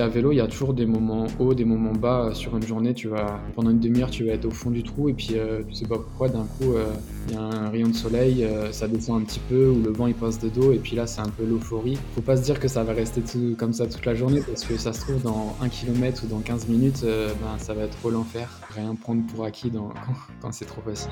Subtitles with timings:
[0.00, 2.30] qu'à vélo, il y a toujours des moments hauts, des moments bas.
[2.32, 5.10] Sur une journée, tu vas, pendant une demi-heure, tu vas être au fond du trou
[5.10, 6.86] et puis euh, tu sais pas pourquoi, d'un coup, euh,
[7.28, 9.90] il y a un rayon de soleil, euh, ça descend un petit peu ou le
[9.90, 11.98] vent il passe de dos et puis là, c'est un peu l'euphorie.
[12.14, 14.64] Faut pas se dire que ça va rester tout, comme ça toute la journée parce
[14.64, 17.98] que ça se trouve dans 1 km ou dans 15 minutes, ben, ça va être
[17.98, 18.48] trop l'enfer.
[18.74, 19.90] Rien prendre pour acquis dans,
[20.40, 21.10] quand c'est trop facile.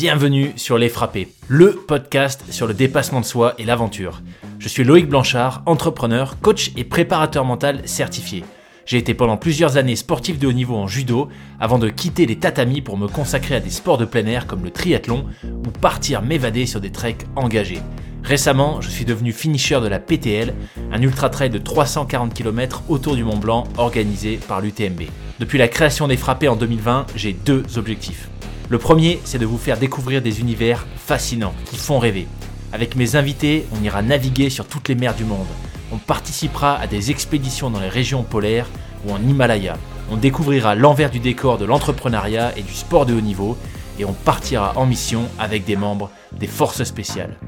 [0.00, 4.22] Bienvenue sur Les Frappés, le podcast sur le dépassement de soi et l'aventure.
[4.58, 8.42] Je suis Loïc Blanchard, entrepreneur, coach et préparateur mental certifié.
[8.86, 11.28] J'ai été pendant plusieurs années sportif de haut niveau en judo
[11.60, 14.64] avant de quitter les tatamis pour me consacrer à des sports de plein air comme
[14.64, 17.82] le triathlon ou partir m'évader sur des treks engagés.
[18.24, 20.54] Récemment, je suis devenu finisher de la PTL,
[20.92, 25.02] un ultra trail de 340 km autour du Mont Blanc organisé par l'UTMB.
[25.40, 28.30] Depuis la création des frappés en 2020, j'ai deux objectifs.
[28.70, 32.28] Le premier, c'est de vous faire découvrir des univers fascinants qui font rêver.
[32.72, 35.48] Avec mes invités, on ira naviguer sur toutes les mers du monde.
[35.92, 38.68] On participera à des expéditions dans les régions polaires
[39.04, 39.76] ou en Himalaya.
[40.08, 43.58] On découvrira l'envers du décor de l'entrepreneuriat et du sport de haut niveau
[43.98, 47.40] et on partira en mission avec des membres des forces spéciales.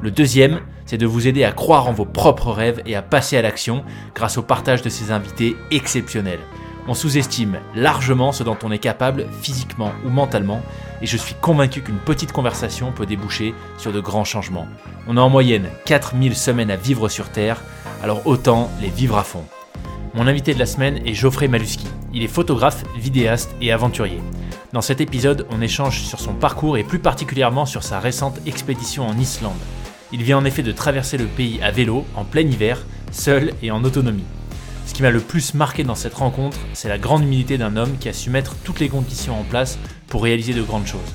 [0.00, 3.36] Le deuxième, c'est de vous aider à croire en vos propres rêves et à passer
[3.36, 3.84] à l'action
[4.14, 6.40] grâce au partage de ces invités exceptionnels.
[6.90, 10.60] On sous-estime largement ce dont on est capable physiquement ou mentalement,
[11.00, 14.66] et je suis convaincu qu'une petite conversation peut déboucher sur de grands changements.
[15.06, 17.62] On a en moyenne 4000 semaines à vivre sur Terre,
[18.02, 19.44] alors autant les vivre à fond.
[20.14, 21.86] Mon invité de la semaine est Geoffrey Maluski.
[22.12, 24.20] Il est photographe, vidéaste et aventurier.
[24.72, 29.06] Dans cet épisode, on échange sur son parcours et plus particulièrement sur sa récente expédition
[29.06, 29.52] en Islande.
[30.10, 33.70] Il vient en effet de traverser le pays à vélo, en plein hiver, seul et
[33.70, 34.24] en autonomie.
[35.00, 38.10] Qui m'a le plus marqué dans cette rencontre, c'est la grande humilité d'un homme qui
[38.10, 41.14] a su mettre toutes les conditions en place pour réaliser de grandes choses.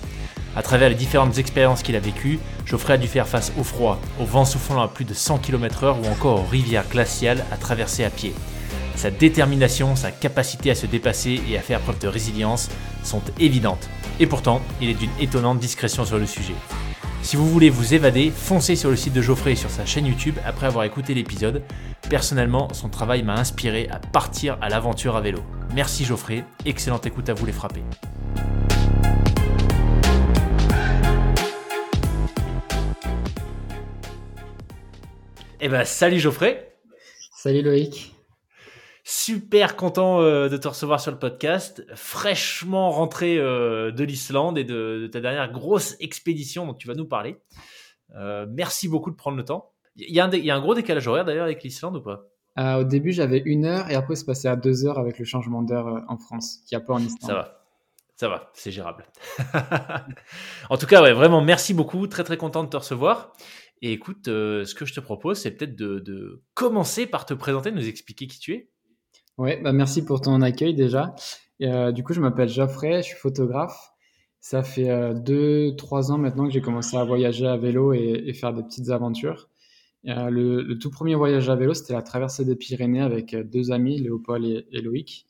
[0.56, 4.02] À travers les différentes expériences qu'il a vécues, Geoffrey a dû faire face au froid,
[4.20, 8.04] au vent soufflant à plus de 100 km/h ou encore aux rivières glaciales à traverser
[8.04, 8.34] à pied.
[8.96, 12.70] Sa détermination, sa capacité à se dépasser et à faire preuve de résilience
[13.04, 13.88] sont évidentes.
[14.20, 16.56] Et pourtant, il est d'une étonnante discrétion sur le sujet.
[17.26, 20.06] Si vous voulez vous évader, foncez sur le site de Geoffrey et sur sa chaîne
[20.06, 21.64] YouTube après avoir écouté l'épisode.
[22.08, 25.40] Personnellement, son travail m'a inspiré à partir à l'aventure à vélo.
[25.74, 27.82] Merci Geoffrey, excellente écoute à vous les frapper.
[35.62, 36.76] Eh ben salut Geoffrey
[37.36, 38.15] Salut Loïc
[39.08, 44.64] Super content euh, de te recevoir sur le podcast, fraîchement rentré euh, de l'Islande et
[44.64, 47.38] de, ta dernière grosse expédition dont tu vas nous parler.
[48.16, 49.74] Euh, merci beaucoup de prendre le temps.
[49.96, 52.26] Il y, a un gros décalage horaire d'ailleurs avec l'Islande ou pas?
[52.58, 55.62] Au début j'avais une heure et après c'est passé à deux heures avec le changement
[55.62, 57.22] d'heure en France, qui a pas en Islande.
[57.22, 57.62] Ça va.
[58.16, 59.06] Ça va, c'est gérable.
[60.72, 62.08] en tout cas, ouais, vraiment, merci beaucoup.
[62.08, 63.34] Très, très content de te recevoir.
[63.84, 67.72] Et écoute, ce que je te propose, c'est peut-être de, de, commencer par te présenter,
[67.72, 68.70] nous expliquer qui tu es.
[69.38, 71.14] Ouais, bah merci pour ton accueil déjà.
[71.62, 73.92] Euh, du coup, je m'appelle Geoffrey, je suis photographe.
[74.40, 78.32] Ça fait euh, deux, trois ans maintenant que j'ai commencé à voyager à vélo et,
[78.34, 79.50] faire des petites aventures.
[80.08, 84.00] Euh, le, tout premier voyage à vélo, c'était la traversée des Pyrénées avec deux amis,
[84.00, 85.26] Léopold et, Loïc.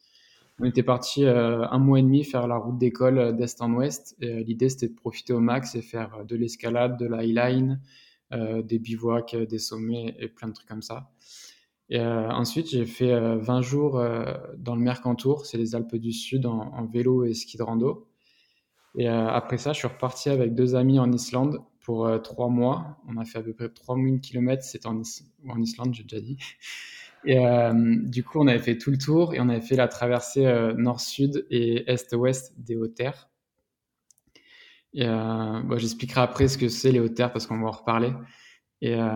[0.59, 4.15] On était partis un mois et demi faire la route d'école d'est en ouest.
[4.21, 7.81] L'idée, c'était de profiter au max et faire de l'escalade, de la highline,
[8.31, 11.11] des bivouacs, des sommets et plein de trucs comme ça.
[11.89, 15.95] Et euh, ensuite, j'ai fait 20 euh, jours euh, dans le Mercantour, c'est les Alpes
[15.95, 18.07] du Sud, en, vélo et ski de rando.
[18.97, 22.97] Et après ça, je suis reparti avec deux amis en Islande pour trois mois.
[23.09, 25.01] On a fait à peu près 3000 km, c'était en,
[25.49, 26.37] en, Islande, j'ai déjà dit.
[27.25, 27.43] Et
[28.05, 30.45] du coup, on avait fait tout le tour et on avait fait la traversée
[30.77, 33.29] nord-sud et est-ouest des Hautes-Terres.
[34.93, 38.13] Bon, J'expliquerai après ce que c'est les Hautes-Terres parce qu'on va en reparler.
[38.85, 39.07] Et euh,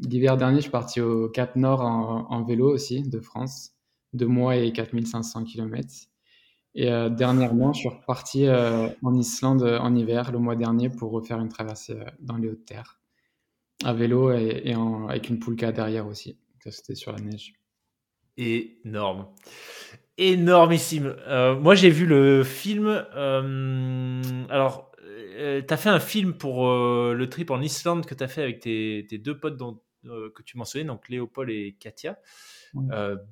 [0.00, 3.72] l'hiver dernier, je suis parti au Cap Nord en, vélo aussi, de France,
[4.14, 5.86] deux mois et 4500 km.
[6.74, 11.10] Et euh, dernièrement, je suis reparti euh, en Islande en hiver, le mois dernier, pour
[11.10, 12.98] refaire une traversée dans les Hautes-Terres,
[13.84, 14.74] à vélo et,
[15.10, 16.38] avec une poulka derrière aussi.
[16.66, 17.52] C'était sur la neige.
[18.38, 19.26] Énorme.
[20.16, 21.14] Énormissime.
[21.60, 22.88] moi, j'ai vu le film.
[24.48, 24.93] alors,
[25.34, 28.28] euh, tu as fait un film pour euh, le trip en Islande que tu as
[28.28, 32.18] fait avec tes, deux potes dont, euh, que tu mentionnais, donc Léopold et Katia.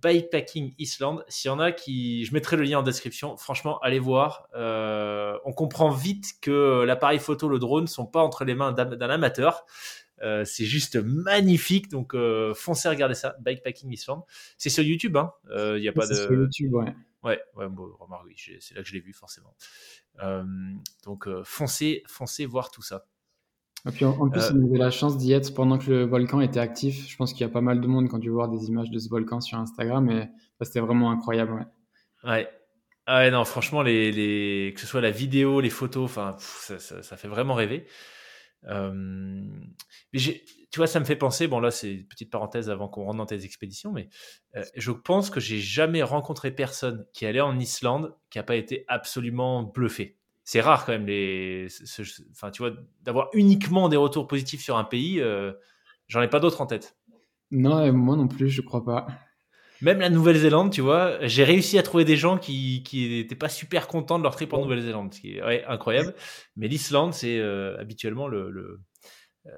[0.02, 1.24] Bikepacking Islande.
[1.26, 2.24] S'il y en a qui.
[2.24, 3.36] Je mettrai le lien en description.
[3.36, 4.46] Franchement, allez voir.
[4.54, 9.64] on comprend vite que l'appareil photo, le drone, sont pas entre les mains d'un amateur.
[10.22, 11.88] Euh, c'est juste magnifique.
[11.88, 13.36] Donc, euh, foncez regarder ça.
[13.40, 14.22] Bikepacking Islande.
[14.56, 15.16] C'est sur YouTube.
[15.16, 15.32] Hein.
[15.50, 16.14] Il n'y a pas de.
[16.14, 16.94] sur YouTube, ouais.
[17.22, 19.54] Ouais, ouais bon, remarque, oui, c'est là que je l'ai vu, forcément.
[21.04, 23.06] Donc, foncez, foncez voir tout ça.
[23.88, 26.60] Et puis en, plus, on avait la chance d'y être pendant que le volcan était
[26.60, 27.08] actif.
[27.08, 28.98] Je pense qu'il y a pas mal de monde quand tu vois des images de
[28.98, 30.08] ce volcan sur Instagram.
[30.10, 30.28] Et
[30.60, 31.52] c'était vraiment incroyable.
[31.52, 32.30] Ouais.
[32.30, 32.48] ouais.
[33.06, 36.78] Ah ouais, non, franchement, les, les, que ce soit la vidéo, les photos, enfin, ça,
[36.78, 37.84] ça, fait vraiment rêver.
[38.68, 39.42] Euh,
[40.12, 43.18] tu vois, ça me fait penser, bon là c'est une petite parenthèse avant qu'on rentre
[43.18, 44.08] dans tes expéditions, mais
[44.56, 48.56] euh, je pense que j'ai jamais rencontré personne qui allait en Islande qui n'a pas
[48.56, 50.16] été absolument bluffé.
[50.44, 51.68] C'est rare quand même, les,
[52.32, 52.72] enfin, tu vois,
[53.02, 55.52] d'avoir uniquement des retours positifs sur un pays, euh,
[56.08, 56.96] j'en ai pas d'autres en tête.
[57.50, 59.06] Non, moi non plus, je crois pas.
[59.82, 63.88] Même la Nouvelle-Zélande, tu vois, j'ai réussi à trouver des gens qui n'étaient pas super
[63.88, 66.14] contents de leur trip en Nouvelle-Zélande, ce qui est incroyable.
[66.54, 68.80] Mais l'Islande, c'est euh, habituellement le,
[69.46, 69.50] euh,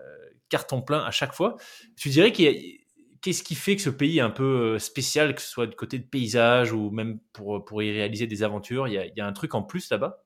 [0.49, 1.57] carton plein à chaque fois.
[1.99, 5.49] Tu dirais qu'est-ce qui fait que ce pays est un peu euh, spécial, que ce
[5.49, 8.89] soit du côté de paysage ou même pour, pour y réaliser des aventures?
[8.89, 10.25] Il y a, un truc en plus là-bas?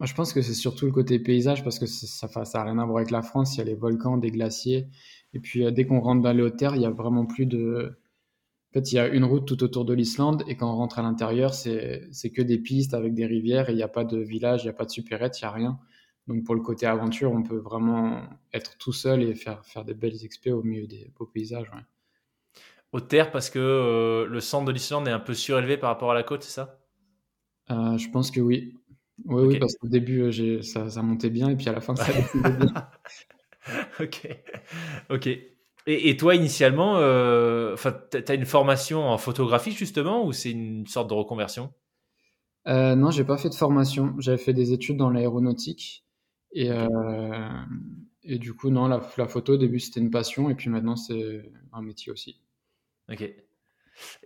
[0.00, 2.84] Moi, je pense que c'est surtout le côté paysage parce que ça n'a rien à
[2.84, 3.54] voir avec la France.
[3.54, 4.88] Il y a les volcans, des glaciers.
[5.34, 8.01] Et puis, dès qu'on rentre dans les hautes terres, il n'y a vraiment plus de
[8.72, 10.98] en fait, il y a une route tout autour de l'Islande et quand on rentre
[10.98, 14.16] à l'intérieur, c'est que des pistes avec des rivières et il n'y a pas de
[14.16, 15.78] village, il n'y a pas de supérette, il n'y a rien.
[16.26, 18.22] Donc pour le côté aventure, on peut vraiment
[18.54, 21.68] être tout seul et faire, faire des belles expés au milieu des beaux paysages.
[21.68, 21.82] Ouais.
[22.92, 26.10] Au terre, parce que euh, le centre de l'Islande est un peu surélevé par rapport
[26.10, 26.80] à la côte, c'est ça?
[27.70, 28.78] Euh, Je pense que oui.
[29.26, 31.94] Oui, oui parce qu'au début, euh, ça, ça, montait bien et puis à la fin,
[31.94, 32.88] ça descendait bien.
[34.00, 34.28] ok.
[35.10, 35.28] Ok.
[35.86, 37.74] Et, toi, initialement, euh,
[38.10, 41.72] tu as une formation en photographie justement ou c'est une sorte de reconversion?
[42.68, 44.14] Euh, Non, j'ai pas fait de formation.
[44.18, 46.04] J'avais fait des études dans l'aéronautique.
[46.52, 47.48] Et, euh,
[48.22, 51.50] et du coup, non, la, photo au début c'était une passion et puis maintenant c'est
[51.72, 52.40] un métier aussi.
[53.10, 53.28] Ok.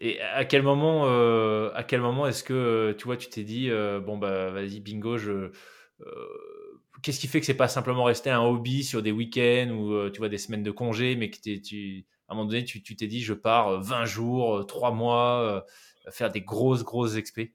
[0.01, 3.71] Et à quel moment, euh, à quel moment est-ce que tu vois, tu t'es dit
[4.05, 5.53] bon bah vas-y bingo, je
[7.03, 10.11] qu'est-ce qui fait que c'est pas simplement rester un hobby sur des week-ends ou euh,
[10.11, 13.07] tu vois des semaines de congé, mais que tu, à un moment donné tu t'es
[13.07, 15.65] dit je pars 20 euh, jours, 3 euh, mois,
[16.11, 17.55] faire des grosses grosses expés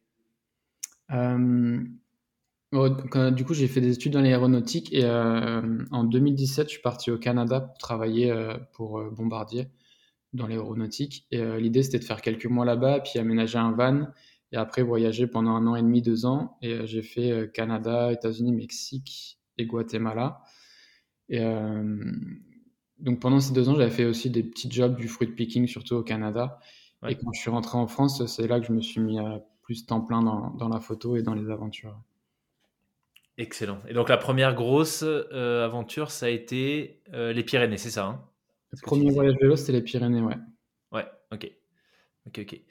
[2.72, 7.18] Du coup, j'ai fait des études dans l'aéronautique et en 2017, je suis parti au
[7.18, 8.34] Canada pour travailler
[8.74, 9.68] pour Bombardier
[10.34, 11.28] dans l'aéronautique.
[11.32, 14.08] Et l'idée, c'était de faire quelques mois là-bas, puis aménager un van
[14.52, 16.58] et après voyager pendant un an et demi, deux ans.
[16.62, 20.42] Et euh, j'ai fait euh, Canada, États-Unis, Mexique et Guatemala.
[21.30, 22.04] Et euh,
[23.00, 25.96] donc pendant ces deux ans, j'avais fait aussi des petits jobs du fruit picking, surtout
[25.96, 26.60] au Canada.
[27.08, 29.44] Et quand je suis rentré en France, c'est là que je me suis mis à
[29.64, 32.00] plus temps plein dans, dans la photo et dans les aventures.
[33.40, 33.80] Excellent.
[33.88, 38.24] Et donc la première grosse aventure, ça a été les Pyrénées, c'est ça hein?
[38.70, 40.38] Le premier voyage vélo, c'était les Pyrénées, ouais.
[40.92, 41.52] Ouais, ok.
[42.28, 42.62] Ok, ok.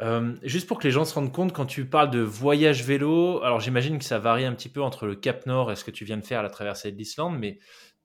[0.00, 3.42] Euh, juste pour que les gens se rendent compte, quand tu parles de voyage vélo,
[3.42, 5.90] alors j'imagine que ça varie un petit peu entre le Cap Nord et ce que
[5.90, 7.58] tu viens de faire à la traversée de l'Islande, mais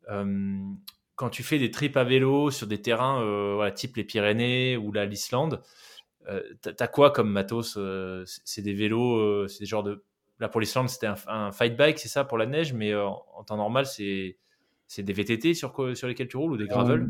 [0.09, 0.57] euh,
[1.15, 4.75] quand tu fais des trips à vélo sur des terrains euh, voilà, type les Pyrénées
[4.75, 5.61] ou l'Islande,
[6.61, 7.77] t'as quoi comme matos
[8.25, 10.03] C'est des vélos, c'est des genres de.
[10.39, 13.55] Là pour l'Islande, c'était un, fight bike, c'est ça pour la neige, mais en, temps
[13.55, 14.37] normal, c'est
[14.97, 17.09] des VTT sur, sur lesquels tu roules ou des gravel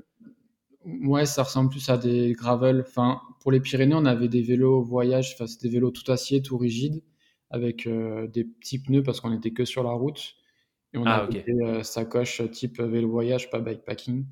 [0.86, 2.82] Ouais, ça ressemble plus à des gravel.
[2.88, 6.44] Enfin, pour les Pyrénées, on avait des vélos voyage, enfin, c'était des vélos tout acier,
[6.44, 7.02] tout rigides,
[7.50, 10.36] avec euh, des petits pneus parce qu'on était que sur la route.
[10.94, 14.26] Et on ah, avait des euh, sacoches type vélo voyage, pas bikepacking.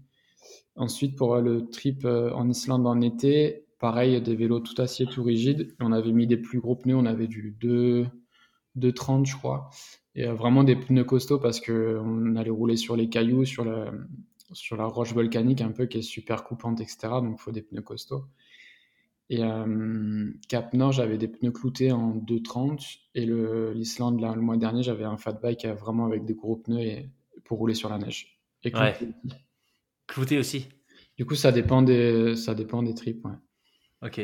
[0.75, 5.24] Ensuite, pour euh, le trip en Islande en été, pareil, des vélos tout acier, tout
[5.24, 5.75] rigides.
[5.79, 8.05] on avait mis des plus gros pneus, on avait du 2,
[8.77, 9.72] 2,30 je crois.
[10.13, 13.91] Et vraiment des pneus costauds parce qu'on allait rouler sur les cailloux, sur la,
[14.53, 16.98] sur la roche volcanique un peu qui est super coupante, etc.
[17.22, 18.25] Donc il faut des pneus costauds.
[19.29, 23.25] Et euh, Cap Nord, j'avais des pneus cloutés en 2,30 et
[23.74, 27.10] l'Islande, le, le mois dernier, j'avais un fat bike vraiment avec des gros pneus et,
[27.43, 28.39] pour rouler sur la neige.
[28.63, 28.72] Et
[30.07, 30.67] clouté, aussi.
[31.17, 33.25] Du coup, ça dépend des, ça dépend des trips.
[34.01, 34.22] Ok,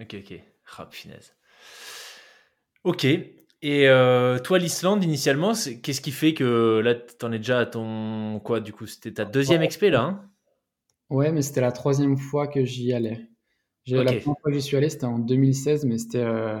[0.00, 0.40] ok, ok.
[0.64, 1.34] Rap finesse.
[2.84, 3.06] Ok.
[3.64, 7.64] Et euh, toi, l'Islande, initialement, qu'est-ce qui fait que là, tu en es déjà à
[7.64, 8.38] ton.
[8.44, 8.84] Quoi, du coup?
[8.84, 10.30] C'était ta deuxième expé, là hein?
[11.08, 13.26] Ouais, mais c'était la troisième fois que j'y allais.
[13.86, 16.18] La première fois que j'y suis allé, c'était en 2016, mais c'était.
[16.18, 16.60] Euh,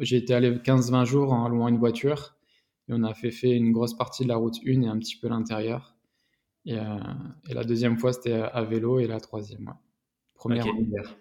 [0.00, 2.34] j'ai été allé 15-20 jours en louant une voiture.
[2.88, 5.16] Et on a fait, fait une grosse partie de la route 1 et un petit
[5.16, 5.94] peu l'intérieur.
[6.66, 6.82] Et, euh,
[7.48, 9.74] et, la deuxième fois, c'était à vélo et la troisième, ouais.
[10.34, 11.16] Première en hiver.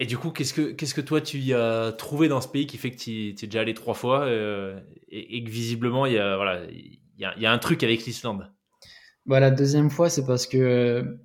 [0.00, 2.66] Et du coup, qu'est-ce que, qu'est-ce que toi tu y as trouvé dans ce pays
[2.66, 6.18] qui fait que tu es déjà allé trois fois euh, et, que visiblement il y
[6.18, 8.52] a, voilà, il y a, un truc avec l'Islande?
[9.26, 11.18] Bah, La deuxième fois, c'est parce que,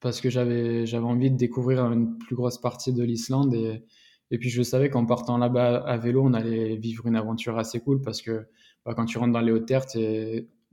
[0.00, 3.84] parce que j'avais, j'avais envie de découvrir une plus grosse partie de l'Islande et,
[4.32, 7.78] et puis je savais qu'en partant là-bas à vélo, on allait vivre une aventure assez
[7.78, 8.48] cool parce que
[8.84, 9.86] bah, quand tu rentres dans les hautes terres,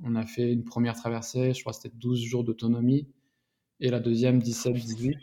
[0.04, 3.08] on a fait une première traversée, je crois que c'était 12 jours d'autonomie
[3.80, 5.18] et la deuxième 17, 18.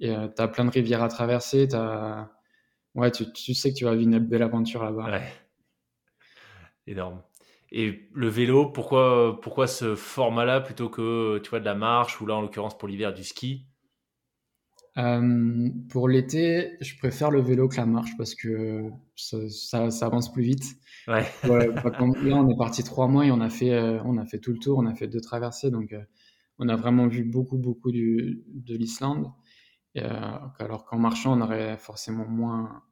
[0.00, 2.30] Et euh, tu as plein de rivières à traverser, as...
[2.94, 5.10] Ouais, tu, tu, sais que tu vas vivre une belle aventure là-bas.
[5.10, 5.32] Ouais.
[6.86, 7.22] Énorme.
[7.72, 12.26] Et le vélo, pourquoi, pourquoi ce format-là plutôt que tu vois, de la marche ou
[12.26, 13.66] là en l'occurrence pour l'hiver du ski?
[14.96, 20.32] Euh, Pour l'été, je préfère le vélo que la marche parce que ça, ça, avance
[20.32, 20.64] plus vite.
[21.08, 21.26] Ouais.
[21.50, 24.24] ouais bah, là, on est parti trois mois et on a fait, euh, on a
[24.24, 26.02] fait tout le tour, on a fait deux traversées, donc euh,
[26.58, 29.26] on a vraiment vu beaucoup, beaucoup du, de l'Islande.
[30.00, 32.82] Alors qu'en marchant, on aurait forcément moins,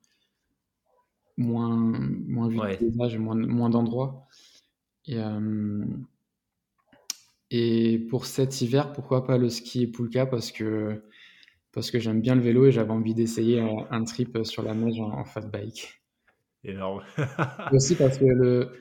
[1.37, 4.27] moins, moins vu de paysages, moins, moins d'endroits.
[5.07, 5.85] Et, euh,
[7.51, 10.27] et pour cet hiver, pourquoi pas le ski et Pulka?
[10.27, 11.03] Parce que,
[11.73, 15.01] parce que j'aime bien le vélo et j'avais envie d'essayer un, trip sur la neige
[15.01, 16.03] en, fat bike.
[16.65, 17.03] Énorme.
[17.73, 18.73] aussi parce que le,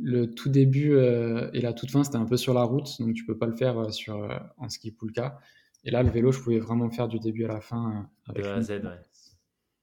[0.00, 3.14] le tout début euh, et la toute fin, c'était un peu sur la route, donc
[3.14, 5.40] tu peux pas le faire euh, sur, en ski Pulka.
[5.84, 8.08] Et là, le vélo, je pouvais vraiment faire du début à la fin.
[8.28, 9.00] Avec de A à Z, ouais.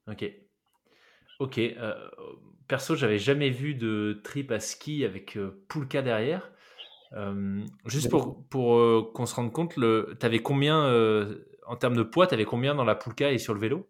[0.07, 0.31] Ok.
[1.39, 1.59] Ok
[2.67, 6.51] perso, j'avais jamais vu de trip à ski avec euh, Poulka derrière.
[7.13, 10.83] Euh, juste pour, pour euh, qu'on se rende compte, tu avais combien,
[11.65, 13.87] en termes de poids, tu avais combien dans la Poulka et sur le vélo?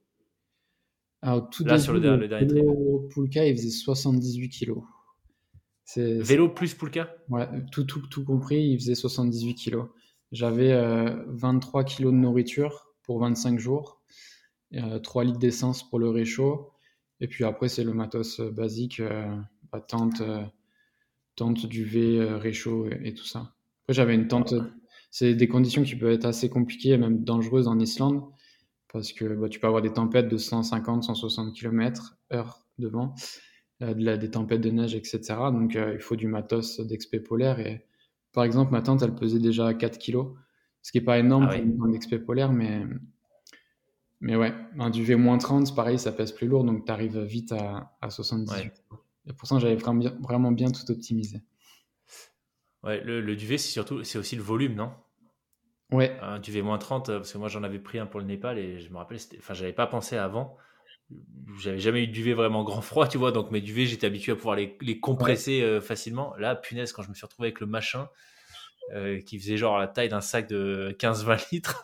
[1.24, 2.64] Alors, tout Là, sur le, dernier, le dernier trip.
[3.12, 4.84] Poulka, il faisait 78 kilos.
[5.96, 7.16] Vélo plus Poulka?
[7.30, 9.88] Ouais, tout, tout, tout compris, il faisait 78 kilos.
[10.32, 10.76] J'avais
[11.28, 14.02] 23 kilos de nourriture pour 25 jours,
[15.04, 16.74] 3 litres d'essence pour le réchaud,
[17.20, 19.36] et puis après, c'est le matos euh, basique, euh,
[19.72, 20.44] bah, tente, euh,
[21.36, 23.54] tente, duvet, réchaud et, tout ça.
[23.84, 24.54] Après, j'avais une tente.
[25.10, 28.24] C'est des conditions qui peuvent être assez compliquées et même dangereuses en Islande
[28.92, 33.16] parce que bah, tu peux avoir des tempêtes de 150, 160 km heure de vent,
[33.82, 35.22] des tempêtes de neige, etc.
[35.52, 37.60] Donc il faut du matos d'expé polaire.
[37.60, 37.86] Et
[38.34, 40.34] par exemple, ma tente, elle pesait déjà 4 kg,
[40.82, 42.84] ce qui n'est pas énorme ah pour une d'expé polaire, mais
[44.20, 47.52] mais ouais, un duvet moins 30, pareil, ça pèse plus lourd, donc tu arrives vite
[47.52, 48.72] à, à 78.
[49.28, 51.44] Et pour ça, j'avais vraiment bien, vraiment bien tout optimisé.
[52.84, 54.92] Ouais, le, duvet, c'est surtout, c'est aussi le volume, non?
[55.92, 56.18] Ouais.
[56.22, 58.80] Un duvet moins 30, parce que moi j'en avais pris un pour le Népal et
[58.80, 60.58] je me rappelle, enfin, j'avais pas pensé avant.
[61.60, 64.34] J'avais jamais eu de duvet vraiment grand froid, tu vois, donc mes duvets, j'étais habitué
[64.34, 66.36] à pouvoir les, les compresser euh, facilement.
[66.38, 68.10] Là, punaise, quand je me suis retrouvé avec le machin,
[68.94, 71.82] euh, qui faisait genre la taille d'un sac de 15-20 litres.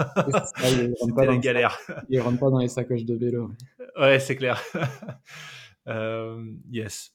[1.01, 1.77] C'était la galère.
[2.07, 3.51] Il rentre pas dans les sacoches de vélo.
[3.99, 4.61] Ouais, c'est clair.
[5.89, 7.13] euh, yes.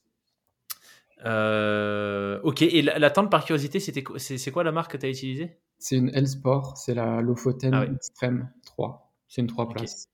[1.25, 5.09] Euh, ok, et la, tente par curiosité, c'était c'est quoi la marque que tu as
[5.09, 5.57] utilisée?
[5.79, 9.11] C'est une L-Sport, c'est la Lofoten ah Extreme 3.
[9.27, 10.07] C'est une 3 places.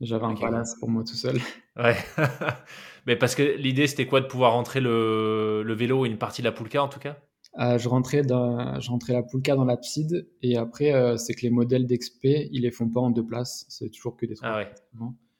[0.00, 1.38] J'avais un palace pour moi tout seul.
[1.76, 1.96] Ouais.
[3.06, 6.40] Mais parce que l'idée c'était quoi de pouvoir rentrer le, le vélo et une partie
[6.40, 7.18] de la poulka en tout cas?
[7.58, 11.40] Euh, je, rentrais dans, je rentrais la poulka dans l'abside et après, euh, c'est que
[11.42, 13.64] les modèles d'XP, ils les font pas en deux places.
[13.68, 14.48] C'est toujours que des trois.
[14.50, 14.72] Ah ouais.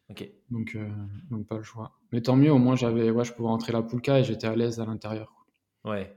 [0.09, 0.31] Ok.
[0.51, 0.89] Donc, euh,
[1.31, 1.93] donc, pas le choix.
[2.13, 4.57] Mais tant mieux, au moins, j'avais, ouais, je pouvais rentrer la poulka et j'étais à
[4.57, 5.47] l'aise à l'intérieur.
[5.85, 6.17] Ouais.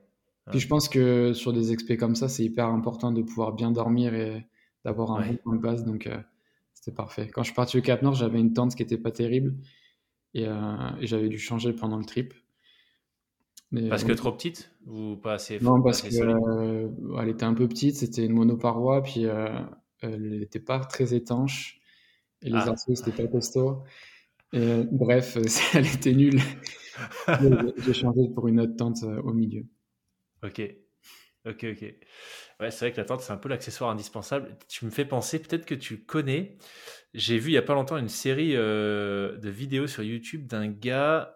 [0.51, 3.69] Puis je pense que sur des XP comme ça, c'est hyper important de pouvoir bien
[3.69, 4.47] dormir et
[4.83, 5.83] d'avoir un bon point de base.
[5.83, 6.09] Donc,
[6.89, 7.27] c'était parfait.
[7.27, 9.55] Quand je suis parti au Cap Nord, j'avais une tente qui était pas terrible
[10.33, 12.33] et, et j'avais dû changer pendant le trip
[13.89, 17.97] parce que trop petite ou pas assez Non, parce qu'elle euh, était un peu petite,
[17.97, 19.59] c'était une monoparoi, puis euh,
[20.01, 21.79] elle n'était pas très étanche,
[22.41, 22.69] et les ah.
[22.69, 23.83] arceaux, c'était pas costaud.
[24.53, 25.37] Et, bref,
[25.75, 26.41] elle était nulle.
[27.77, 29.65] J'ai changé pour une autre tente euh, au milieu.
[30.43, 30.61] Ok,
[31.45, 31.95] ok, ok.
[32.59, 34.57] Ouais, c'est vrai que la tente, c'est un peu l'accessoire indispensable.
[34.67, 36.57] Tu me fais penser, peut-être que tu connais.
[37.13, 41.33] J'ai vu il y a pas longtemps une série de vidéos sur YouTube d'un gars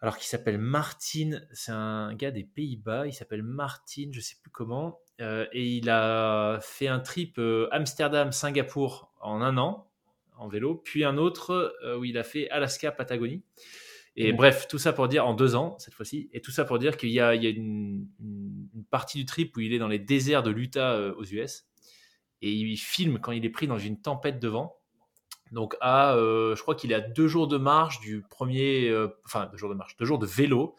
[0.00, 4.50] alors qui s'appelle Martin, c'est un gars des Pays-Bas, il s'appelle Martin, je sais plus
[4.50, 9.90] comment, euh, et il a fait un trip euh, Amsterdam-Singapour en un an
[10.38, 13.42] en vélo, puis un autre euh, où il a fait Alaska-Patagonie.
[14.16, 16.78] Et bref, tout ça pour dire, en deux ans cette fois-ci, et tout ça pour
[16.78, 20.42] dire qu'il y a, une, une, partie du trip où il est dans les déserts
[20.42, 21.66] de l'Utah aux US,
[22.42, 24.80] et il filme quand il est pris dans une tempête de vent
[25.52, 29.08] donc à, euh, je crois qu'il est à deux jours de marche du premier, euh,
[29.24, 30.76] enfin deux jours de marche, deux jours de vélo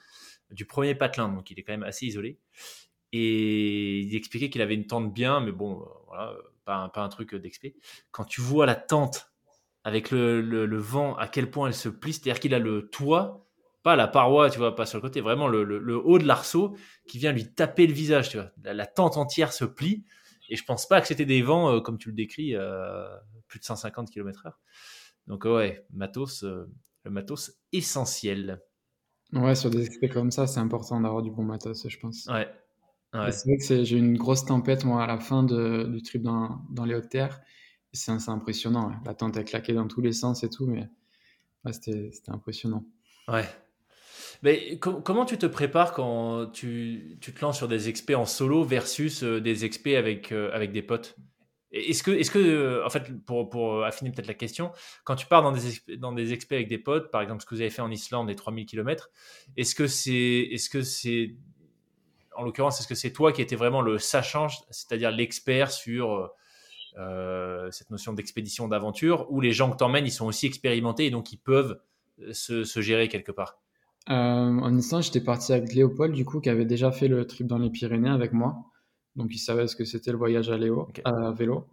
[0.50, 2.40] du premier patelin, donc il est quand même assez isolé.
[3.14, 7.10] Et il expliquait qu'il avait une tente bien, mais bon, euh, voilà, pas, pas un
[7.10, 7.76] truc d'expé.
[8.12, 9.31] Quand tu vois la tente
[9.84, 13.48] avec le, le, vent, à quel point elle se plie, c'est-à-dire qu'il a le toit
[13.84, 16.76] pas la paroi, tu vois, pas sur le côté, vraiment le, haut de l'arceau
[17.08, 18.52] qui vient lui taper le visage, tu vois.
[18.64, 20.06] La, tente entière se plie.
[20.50, 22.54] Et je pense pas que c'était des vents, comme tu le décris,
[23.48, 24.52] plus de 150 km/h.
[25.26, 28.62] Donc, ouais, matos, le matos essentiel.
[29.34, 32.28] Ouais, sur des expés comme ça, c'est important d'avoir du bon matos, je pense.
[32.28, 32.48] Ouais.
[33.32, 36.22] C'est vrai que j'ai eu une grosse tempête, moi, à la fin de, du trip
[36.22, 37.42] dans, dans les hautes terres.
[37.94, 38.92] C'est impressionnant.
[39.06, 40.90] La tente a claqué dans tous les sens et tout, mais
[41.72, 42.86] c'était impressionnant.
[43.28, 43.46] Ouais.
[44.44, 48.64] Mais comment tu te prépares quand tu, tu, te lances sur des expés en solo
[48.64, 51.16] versus euh, des expés avec, euh, avec des potes?
[51.72, 54.72] Est-ce que, est -ce que euh, en fait, pour, pour affiner peut-être la question,
[55.04, 57.56] quand tu pars dans des, dans des expés avec des potes, par exemple ce que
[57.56, 59.10] vous avez fait en Islande, les 3000 km,
[59.58, 61.36] est-ce que c'est, est-ce que c'est,
[62.36, 66.32] en l'occurrence, est-ce que c'est toi qui étais vraiment le sachant, c'est-à-dire l'expert sur
[67.72, 71.32] cette notion d'expédition, d'aventure, où les gens que t'emmènes, ils sont aussi expérimentés et donc
[71.32, 71.80] ils peuvent
[72.22, 73.60] euh, se, se gérer quelque part
[74.08, 77.58] En Islande, j'étais parti avec Léopold, du coup, qui avait déjà fait le trip dans
[77.58, 78.66] les Pyrénées avec moi.
[79.16, 81.68] Donc, il savait ce que c'était le voyage à, Léo, à vélo.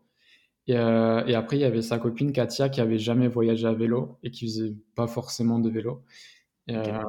[0.66, 3.72] Et, euh, et, après, il y avait sa copine Katia qui avait jamais voyagé à
[3.72, 6.02] vélo et qui faisait pas forcément de vélo.
[6.66, 7.00] Et, euh,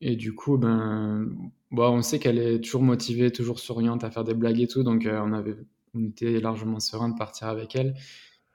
[0.00, 1.28] et du coup, ben,
[1.70, 4.84] bon, on sait qu'elle est toujours motivée, toujours souriante à faire des blagues et tout.
[4.84, 5.56] Donc, euh, on, avait,
[5.98, 7.94] on était largement serein de partir avec elle.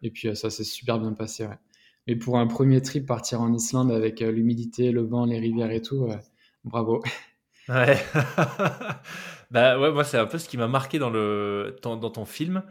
[0.02, 1.46] Et puis, ça s'est super bien passé.
[1.46, 1.58] Ouais.
[2.08, 5.82] Mais pour un premier trip, partir en Islande avec l'humidité, le vent, les rivières et
[5.82, 6.08] tout,
[6.64, 7.02] bravo.
[7.70, 7.98] Ouais.
[9.52, 12.26] bah ouais, moi c'est un peu ce qui m'a marqué dans le dans, dans ton
[12.26, 12.64] film,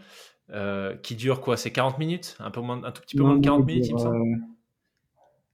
[0.50, 3.36] euh, qui dure quoi C'est 40 minutes, un peu moins, un tout petit peu moins
[3.36, 4.42] de 40 minutes, il me semble.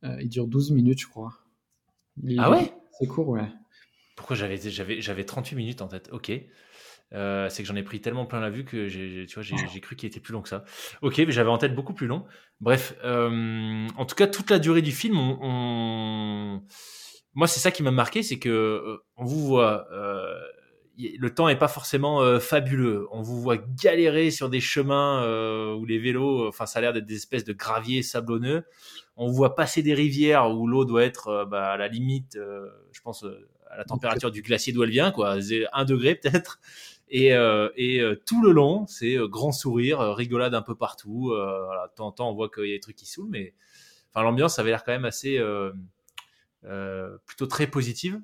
[0.05, 1.35] Euh, il dure 12 minutes, je crois.
[2.39, 2.73] ah ouais?
[2.99, 3.49] C'est court, ouais.
[4.17, 6.09] Pourquoi j'avais j'avais j'avais 38 minutes en tête?
[6.13, 6.33] Ok.
[7.15, 9.81] Euh, c'est que j'en ai pris tellement plein la vue que j'ai, tu vois, j'ai,
[9.81, 10.65] cru qu'il était plus long que ça.
[11.01, 12.25] Ok, mais j'avais en tête beaucoup plus long.
[12.61, 16.63] Bref, en tout cas, toute la durée du film, on
[17.39, 19.87] moi, c'est ça qui m'a marqué, c'est que euh, on vous voit.
[19.93, 20.41] Euh,
[20.97, 23.07] le temps n'est pas forcément euh, fabuleux.
[23.13, 25.23] On vous voit galérer sur des chemins
[25.77, 28.65] où les vélos, enfin, ça a l'air d'être des espèces de graviers sablonneux.
[29.17, 32.37] On vous voit passer des rivières où l'eau doit être bah, à la limite,
[32.91, 33.25] je pense,
[33.71, 35.37] à la température du glacier d'où elle vient, quoi,
[35.73, 36.59] 1 degré peut-être.
[37.11, 37.29] Et,
[37.77, 41.29] et tout le long, c'est grand sourire, rigolade un peu partout.
[41.31, 43.55] voilà, de temps en temps, on voit qu'il y a des trucs qui saoulent, mais
[44.11, 45.39] enfin, l'ambiance avait l'air quand même assez
[46.65, 48.21] euh, plutôt très positive.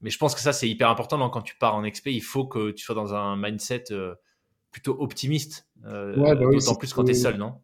[0.00, 1.28] Mais je pense que ça, c'est hyper important.
[1.30, 4.14] Quand tu pars en XP, il faut que tu sois dans un mindset euh,
[4.70, 5.68] plutôt optimiste.
[5.84, 7.60] Euh, bah d'autant plus quand tu es seul, non?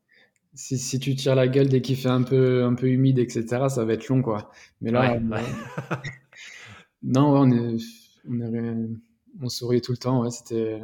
[0.54, 3.44] Si, si, tu tires la gueule dès qu'il fait un peu, un peu humide, etc.,
[3.68, 4.50] ça va être long, quoi.
[4.80, 5.18] Mais là,
[7.02, 7.76] non, on, est,
[8.28, 8.96] on,
[9.42, 10.22] on souriait tout le temps.
[10.22, 10.82] Ouais, c'était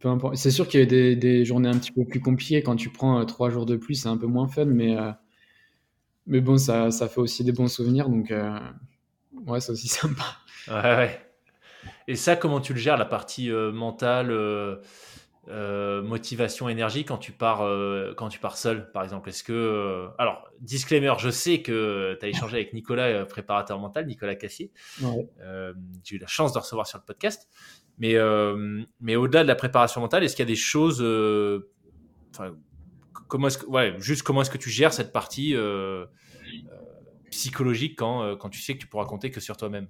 [0.00, 0.36] peu importe.
[0.36, 2.62] C'est sûr qu'il y a des, des, journées un petit peu plus compliquées.
[2.62, 4.96] Quand tu prends trois jours de plus, c'est un peu moins fun, mais
[6.28, 8.58] mais bon, ça, ça, fait aussi des bons souvenirs, donc euh,
[9.46, 10.24] ouais, c'est aussi sympa.
[10.68, 11.20] Ouais, ouais.
[12.06, 14.30] Et ça, comment tu le gères, la partie euh, mentale,
[15.48, 17.60] euh, motivation, énergie, quand tu pars,
[18.16, 20.08] quand tu pars seul, par exemple Est-ce que.
[20.18, 24.72] alors, disclaimer, je sais que tu as échangé avec Nicolas, préparateur mental, Nicolas Cassier.
[25.00, 27.48] J'ai eu la chance de recevoir sur le podcast.
[27.98, 28.14] Mais,
[29.00, 31.02] mais au-delà de la préparation mentale, est-ce qu'il y a des choses
[33.28, 36.06] comment est-ce que, ouais, juste comment est-ce que tu gères cette partie euh,
[36.46, 36.76] euh,
[37.30, 39.88] psychologique quand, euh, quand tu sais que tu pourras compter que sur toi-même?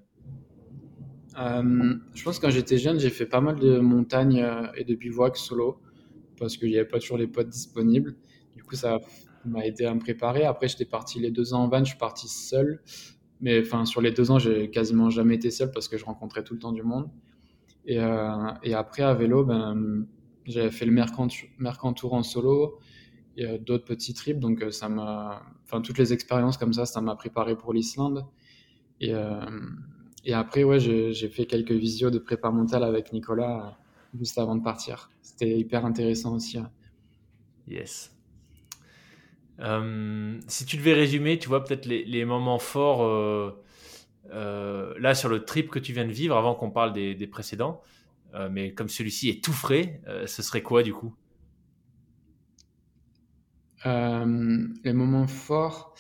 [1.39, 4.45] Je pense que quand j'étais jeune, j'ai fait pas mal de montagnes
[4.77, 5.81] et de bivouac solo
[6.39, 8.17] parce qu'il n'y avait pas toujours les potes disponibles.
[8.57, 8.99] Du coup, ça
[9.45, 10.45] m'a aidé à me préparer.
[10.45, 12.83] Après, j'étais parti les deux ans en van, je suis parti seul.
[13.41, 16.43] Mais enfin, sur les deux ans, j'ai quasiment jamais été seul parce que je rencontrais
[16.43, 17.11] tout le temps du monde.
[17.87, 20.07] Et, et après, à vélo, ben,
[20.45, 22.79] j'avais fait le Mercantour en solo
[23.37, 24.41] et d'autres petits trips.
[24.41, 28.27] Donc, euh, ça m'a, enfin, toutes les expériences comme ça, ça m'a préparé pour l'Islande.
[29.01, 29.41] Et, euh,
[30.29, 34.57] et après, ouais, j'ai fait quelques visios de prépa mentale avec Nicolas euh, juste avant
[34.57, 35.11] de partir.
[35.23, 36.59] C'était hyper intéressant aussi.
[36.59, 36.71] Hein.
[37.67, 38.15] Yes.
[40.47, 43.55] si tu devais résumer, tu vois, peut-être les, les, moments forts
[44.31, 47.81] là sur le trip que tu viens de vivre avant qu'on parle des, des précédents,
[48.51, 51.15] mais comme celui-ci est tout frais, ce serait quoi du coup?
[53.87, 55.95] Euh, les moments forts.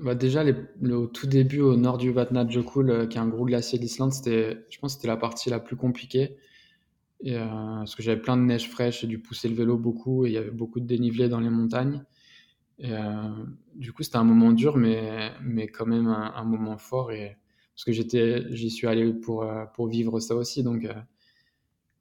[0.00, 3.28] Euh, bah déjà, le, au tout début, au nord du Vatnajökull, euh, qui est un
[3.28, 6.36] gros glacier d'Islande, c'était, je pense c'était la partie la plus compliquée.
[7.22, 10.30] Et, parce que j'avais plein de neige fraîche, j'ai dû pousser le vélo beaucoup et
[10.30, 12.02] il y avait beaucoup de dénivelé dans les montagnes.
[12.78, 12.92] Et,
[13.74, 17.12] du coup, c'était un moment dur, mais, mais quand même un, moment fort.
[17.12, 17.36] Et,
[17.74, 20.62] parce que j'étais, j'y suis allé pour, pour vivre ça aussi.
[20.62, 20.86] Donc,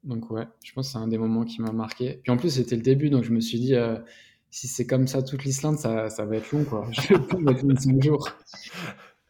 [0.04, 2.20] donc ouais, je pense que c'est un des moments qui m'a marqué.
[2.24, 3.98] Puis en plus, c'était le début, donc je me suis dit, euh,
[4.52, 6.88] si c'est comme ça toute l'Islande, ça, ça va être long, quoi.
[6.92, 8.30] Je vais pas mettre 25 jours.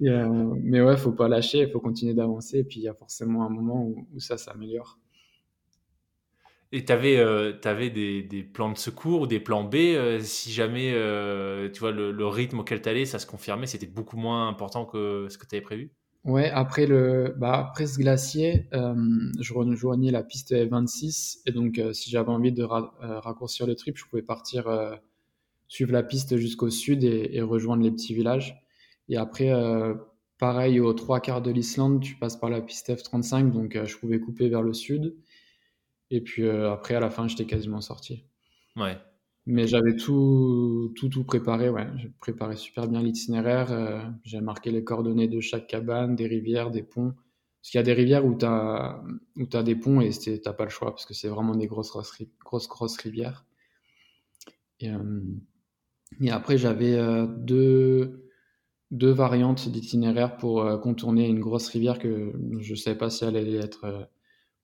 [0.02, 2.60] Euh, mais ouais, faut pas lâcher, il faut continuer d'avancer.
[2.60, 4.98] Et puis, il y a forcément un moment où, ça s'améliore.
[6.72, 10.52] Et tu avais, euh, des, des, plans de secours ou des plans B euh, si
[10.52, 10.92] jamais
[11.74, 15.28] tu vois, le, rythme auquel tu allais, ça se confirmait, c'était beaucoup moins important que
[15.30, 15.92] ce que tu avais prévu?
[16.26, 21.40] Ouais, après, le, bah, après ce glacier, je rejoignais la piste F26.
[21.46, 24.70] Et donc, si j'avais envie de raccourcir le trip, je pouvais partir
[25.70, 28.62] suivre la piste jusqu'au sud et, rejoindre les petits villages.
[29.08, 29.94] Et après, euh,
[30.38, 33.98] pareil, aux trois quarts de l'Islande, tu passes par la piste F35, donc euh, je
[33.98, 35.16] pouvais couper vers le sud.
[36.10, 38.26] Et puis euh, après, à la fin, j'étais quasiment sorti.
[38.76, 38.98] Ouais.
[39.46, 41.88] Mais j'avais tout, tout, tout préparé, ouais.
[41.98, 44.12] J'ai préparé super bien l'itinéraire.
[44.24, 47.14] j'ai marqué les coordonnées de chaque cabane, des rivières, des ponts.
[47.62, 49.02] Parce qu'il y a des rivières où tu as,
[49.54, 51.92] as des ponts et tu n'as pas le choix, parce que c'est vraiment des grosses,
[52.44, 53.46] grosses, grosses, rivières.
[54.82, 54.92] Et,
[56.22, 58.30] et après, j'avais euh, deux,
[58.92, 63.24] deux variantes d'itinéraire pour euh, contourner une grosse rivière que je ne savais pas si
[63.24, 64.04] elle allait être euh,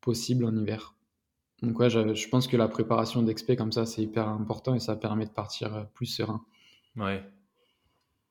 [0.02, 0.96] possible en hiver.
[1.62, 4.96] Donc ouais, je, pense que la préparation d'expé comme ça, c'est hyper important et ça
[4.96, 6.44] permet de partir plus serein.
[6.98, 7.24] Ouais.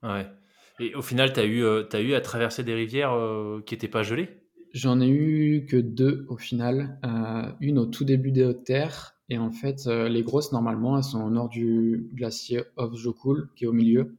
[0.02, 0.26] Ouais.
[0.78, 3.16] Et au final, tu as, eu, as eu à traverser des rivières
[3.64, 4.28] qui n'étaient pas gelées?
[4.74, 7.00] J'en ai eu que deux au final.
[7.60, 11.04] une au tout début des hautes terres et en fait, euh, les grosses, normalement, elles
[11.04, 14.16] sont au nord du glacier Jokul, qui est au milieu.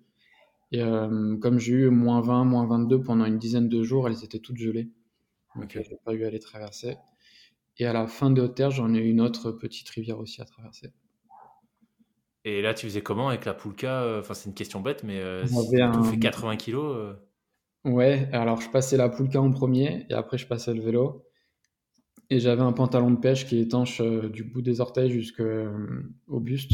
[0.72, 4.24] Et euh, comme j'ai eu moins 20, moins 22 pendant une dizaine de jours, elles
[4.24, 4.90] étaient toutes gelées.
[5.56, 6.98] Donc, je n'ai pas eu à les traverser.
[7.78, 10.46] Et à la fin de Haute-Terre, j'en ai eu une autre petite rivière aussi à
[10.46, 10.92] traverser.
[12.44, 15.22] Et là, tu faisais comment avec la Poulka euh, Enfin, c'est une question bête, mais
[15.48, 16.04] tu un...
[16.04, 17.16] fait 80 kilos.
[17.84, 21.24] Ouais, alors je passais la Poulka en premier et après je passais le vélo.
[22.30, 25.44] Et j'avais un pantalon de pêche qui est étanche euh, du bout des orteils jusqu'au
[25.44, 25.70] euh,
[26.28, 26.72] buste.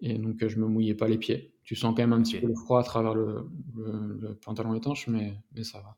[0.00, 1.54] Et donc, euh, je me mouillais pas les pieds.
[1.62, 3.48] Tu sens quand même un petit peu le froid à travers le,
[4.44, 5.96] pantalon étanche, mais, mais ça va.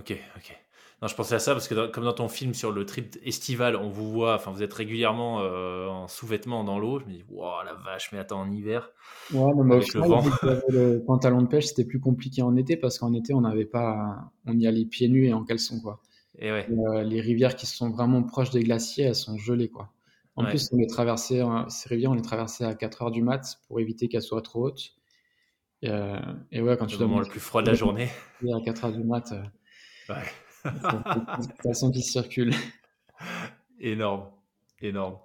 [0.00, 0.56] Ok, ok.
[1.00, 3.76] Non, je pensais à ça parce que comme dans ton film sur le trip estival,
[3.76, 6.98] on vous voit, enfin vous êtes régulièrement en sous-vêtements dans l'eau.
[6.98, 8.90] Je me dis, wow, la vache, mais attends, en hiver.
[9.32, 10.24] Ouais, mais avec le, vent.
[10.68, 14.32] le pantalon de pêche, c'était plus compliqué en été parce qu'en été, on n'avait pas,
[14.46, 16.00] on y allait pieds nus et en caleçon, quoi.
[16.40, 19.68] Euh, les rivières qui sont vraiment proches des glaciers, elles sont gelées.
[19.68, 19.92] Quoi.
[20.38, 23.22] En plus, on les traversait, euh, ces rivières, on les traversait à 4 heures du
[23.22, 24.94] mat pour éviter qu'elles soient trop hautes.
[25.82, 26.16] Et, euh,
[26.52, 28.08] ouais, quand le tu moment le plus froid de la journée.
[28.42, 31.72] À 4 heures du mat, euh, ouais.
[31.74, 32.54] sent qui circule.
[33.80, 34.26] Énorme,
[34.80, 35.18] énorme.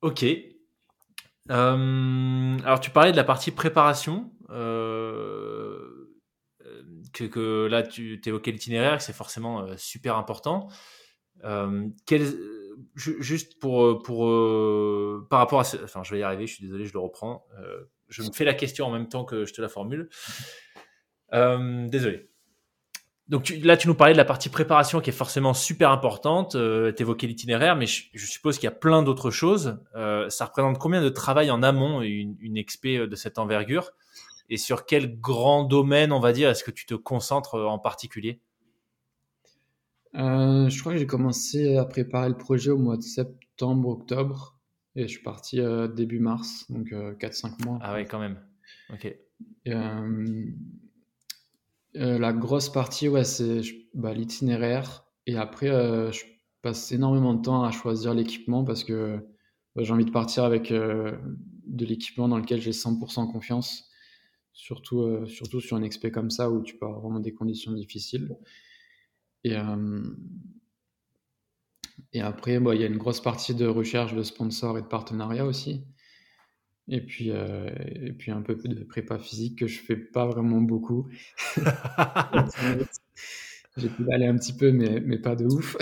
[0.00, 0.24] Ok.
[1.48, 4.30] alors, tu parlais de la partie préparation.
[7.20, 10.68] Euh, que, là, tu évoquais l'itinéraire, que c'est forcément euh, super important.
[11.44, 11.88] Euh,
[12.94, 16.64] juste pour, euh, pour par rapport à ce, enfin je vais y arriver, je suis
[16.64, 17.46] désolé, je le reprends.
[18.08, 20.08] je me fais la question en même temps que je te la formule.
[21.32, 22.28] désolé.
[23.28, 26.56] Donc là, tu nous parlais de la partie préparation qui est forcément super importante.
[26.56, 29.78] Euh, tu évoquais l'itinéraire, mais je, suppose qu'il y a plein d'autres choses.
[29.94, 33.92] ça représente combien de travail en amont une, une expé de cette envergure?
[34.50, 37.78] Et sur quel grand domaine, on va dire, est-ce que tu te concentres euh, en
[37.78, 38.40] particulier?
[40.16, 44.58] Euh, Je crois que j'ai commencé à préparer le projet au mois de septembre, octobre,
[44.96, 47.78] et je suis parti euh, début mars, donc 4-5 mois.
[47.80, 48.40] Ah ouais, quand même.
[48.92, 49.16] Ok.
[51.94, 53.60] la grosse partie, ouais, c'est
[53.94, 55.68] bah, l'itinéraire, et après,
[56.12, 56.24] je
[56.60, 59.24] passe énormément de temps à choisir l'équipement parce que
[59.76, 63.89] bah, j'ai envie de partir avec de l'équipement dans lequel j'ai 100% confiance
[64.60, 67.72] surtout, euh, surtout sur un expé comme ça où tu peux avoir vraiment des conditions
[67.72, 68.36] difficiles.
[69.44, 70.02] Et, euh,
[72.12, 75.44] et après, il y a une grosse partie de recherche de sponsors et de partenariats
[75.44, 75.82] aussi.
[76.88, 80.60] Et puis, euh, et puis un peu de prépa physique que je fais pas vraiment
[80.60, 81.08] beaucoup.
[83.76, 85.76] J'ai pu aller un petit peu, mais, mais pas de ouf.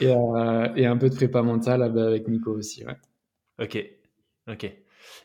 [0.00, 2.84] Et, et un peu de prépa mentale avec Nico aussi.
[2.84, 2.96] Ouais.
[3.58, 3.78] Ok,
[4.48, 4.72] ok.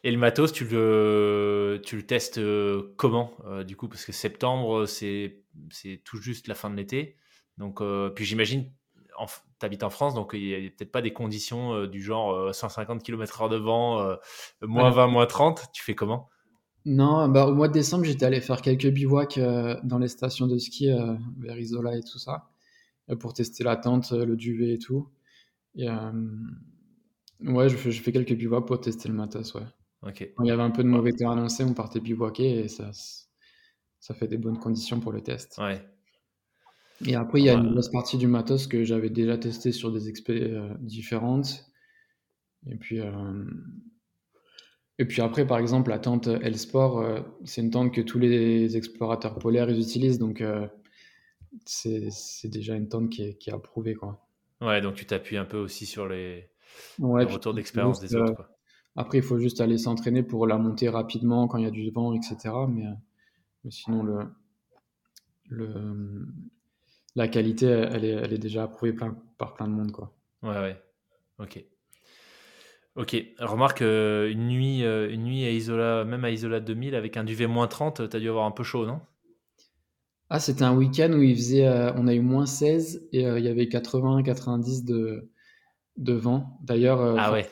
[0.04, 3.88] Et le matos, tu le, tu le testes euh, comment euh, du coup?
[3.88, 5.44] Parce que septembre, c'est
[6.04, 7.18] tout juste la fin de l'été.
[7.58, 8.72] Donc, euh, puis j'imagine,
[9.60, 13.02] tu habites en France, donc il n'y a peut-être pas des conditions du genre 150
[13.02, 14.16] km/h de vent,
[14.62, 15.72] moins 20, moins 30.
[15.74, 16.30] Tu fais comment?
[16.86, 19.40] Non, bah, au mois de décembre, j'étais allé faire quelques bivouacs
[19.84, 20.90] dans les stations de ski
[21.40, 22.48] vers Isola et tout ça,
[23.20, 25.10] pour tester la tente, le duvet et tout.
[25.76, 25.90] Et,
[27.42, 29.66] ouais, je fais, je fais quelques bivouacs pour tester le matos, ouais.
[30.06, 32.92] Il y avait un peu de mauvais temps annoncé, on partait bivouaquer et ça,
[34.00, 35.58] ça fait des bonnes conditions pour le test.
[35.58, 35.84] Ouais.
[37.06, 39.92] Et après, il y a une grosse partie du matos que j'avais déjà testé sur
[39.92, 41.66] des expériences euh, différentes.
[42.66, 43.46] Et puis, euh,
[45.00, 48.78] Et puis après, par exemple, la tente L-Sport, euh, c'est une tente que tous les
[48.78, 50.44] explorateurs polaires ils utilisent, donc
[51.66, 52.10] c'est
[52.46, 53.94] déjà une tente qui est, qui est approuvée.
[53.94, 54.28] Quoi.
[54.62, 56.50] Ouais, donc tu t'appuies un peu aussi sur les,
[57.00, 58.34] ouais, retours d'expérience des autres.
[58.34, 58.57] Quoi.
[58.98, 61.90] Après, il faut juste aller s'entraîner pour la monter rapidement quand il y a du
[61.92, 62.54] vent, etc.
[62.68, 62.84] Mais,
[63.64, 64.20] mais sinon, le,
[65.50, 66.28] le,
[67.16, 69.92] la qualité, elle est, elle est déjà approuvée par plein de monde.
[69.92, 70.14] Quoi.
[70.44, 70.82] Ouais, ouais.
[71.40, 71.64] Ok.
[72.96, 77.16] Ok, remarque euh, une nuit, euh, une nuit à Isola, même à Isola 2000 avec
[77.16, 79.00] un duvet moins 30, tu as dû avoir un peu chaud, non?
[80.30, 83.44] Ah, c'était un week-end où il faisait, euh, on a eu moins 16 et il
[83.44, 85.30] y avait 80-90 de, de
[86.14, 86.60] vent.
[86.64, 87.50] D'ailleurs, ah ouais.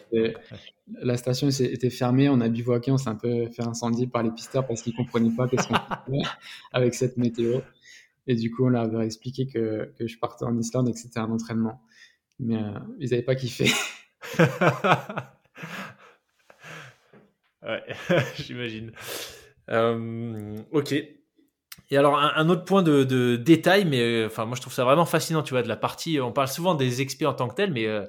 [1.01, 4.31] la station était fermée, on a bivouaqué, on s'est un peu fait incendier par les
[4.31, 6.23] pisteurs parce qu'ils comprenaient pas qu'est-ce qu'on faisait
[6.71, 7.60] avec cette météo.
[8.27, 10.99] Et du coup, on leur avait expliqué que, que je partais en Islande et que
[10.99, 11.81] c'était un entraînement.
[12.39, 12.60] Mais
[12.99, 13.71] ils n'avaient pas kiffé.
[17.63, 17.84] ouais,
[18.38, 18.91] j'imagine.
[19.69, 20.93] Euh, ok.
[21.91, 25.43] Et alors, un, autre point de, détail, mais euh, moi je trouve ça vraiment fascinant,
[25.43, 26.19] tu vois, de la partie.
[26.19, 28.05] On parle souvent des experts en tant que tel, mais euh,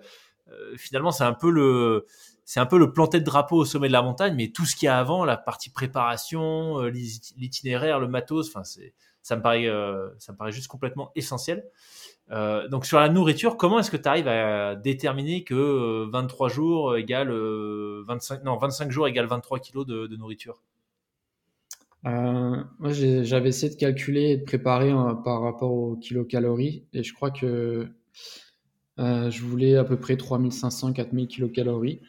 [0.77, 2.07] finalement, c'est un peu le.
[2.49, 4.77] C'est un peu le planter de drapeau au sommet de la montagne, mais tout ce
[4.77, 8.63] qu'il y a avant, la partie préparation, l'itinéraire, le matos, enfin,
[9.23, 9.67] ça me paraît,
[10.21, 11.65] ça me paraît juste complètement essentiel.
[12.33, 16.53] Euh, donc sur la nourriture, comment est-ce que tu arrives à déterminer que 23 euh,
[16.53, 20.61] jours égale 25 non 25 jours égale 23 kilos de, nourriture?
[22.07, 24.93] Euh, Moi j'avais essayé de calculer et de préparer
[25.25, 27.89] par rapport aux kilocalories et je crois que
[28.99, 32.01] je voulais à peu près 3500-4000 kilocalories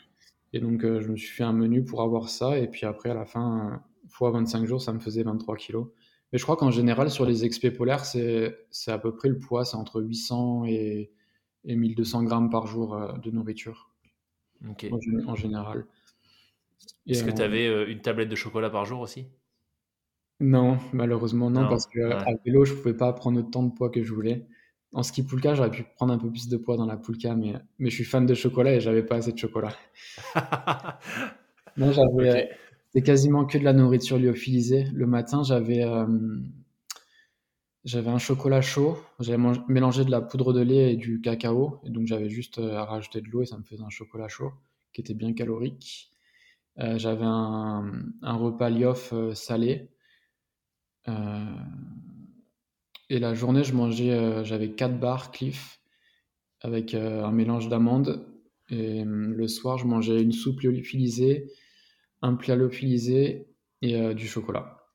[0.53, 3.13] et donc je me suis fait un menu pour avoir ça et puis après à
[3.13, 5.87] la fin fois 25 jours ça me faisait 23 kilos.
[6.31, 9.63] Mais je crois qu'en général, sur les expés polaires, c'est à peu près le poids,
[9.63, 11.11] c'est entre 800 et,
[11.63, 13.89] et 1200 grammes par jour euh, de nourriture.
[15.27, 15.85] En, général.
[17.05, 19.27] Est-ce que tu avais euh, une tablette de chocolat par jour aussi?
[20.39, 24.11] Non, malheureusement non, parce qu'à vélo, je pouvais pas prendre autant de poids que je
[24.13, 24.47] voulais.
[24.93, 27.53] En ski poulka, j'aurais pu prendre un peu plus de poids dans la poulka, mais,
[27.79, 29.75] mais je suis fan de chocolat et j'avais pas assez de chocolat.
[31.77, 32.49] non, j'avais
[32.93, 34.85] c'est quasiment que de la nourriture lyophilisée.
[34.93, 36.07] Le matin, j'avais euh,
[37.83, 38.97] j'avais un chocolat chaud.
[39.19, 41.79] J'avais mélangé de la poudre de lait et du cacao.
[41.85, 44.27] Et donc, j'avais juste euh, à rajouter de l'eau et ça me faisait un chocolat
[44.27, 44.51] chaud
[44.93, 46.11] qui était bien calorique.
[46.79, 49.89] Euh, j'avais un, un, repas lyof salé.
[53.09, 55.79] Et la journée, je mangeais, j'avais 4 barres Cliff
[56.61, 58.25] avec un mélange d'amandes.
[58.69, 61.51] Et le soir, je mangeais une soupe lyophilisée
[62.21, 63.47] un plat lyophilisé
[63.81, 64.85] et euh, du chocolat.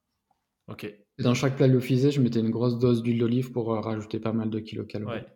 [0.69, 0.93] Ok.
[1.19, 4.33] Dans chaque plat lyophilisé, je mettais une grosse dose d'huile d'olive pour euh, rajouter pas
[4.33, 5.21] mal de kilocalories.
[5.21, 5.27] Ouais.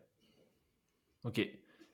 [1.24, 1.48] Ok.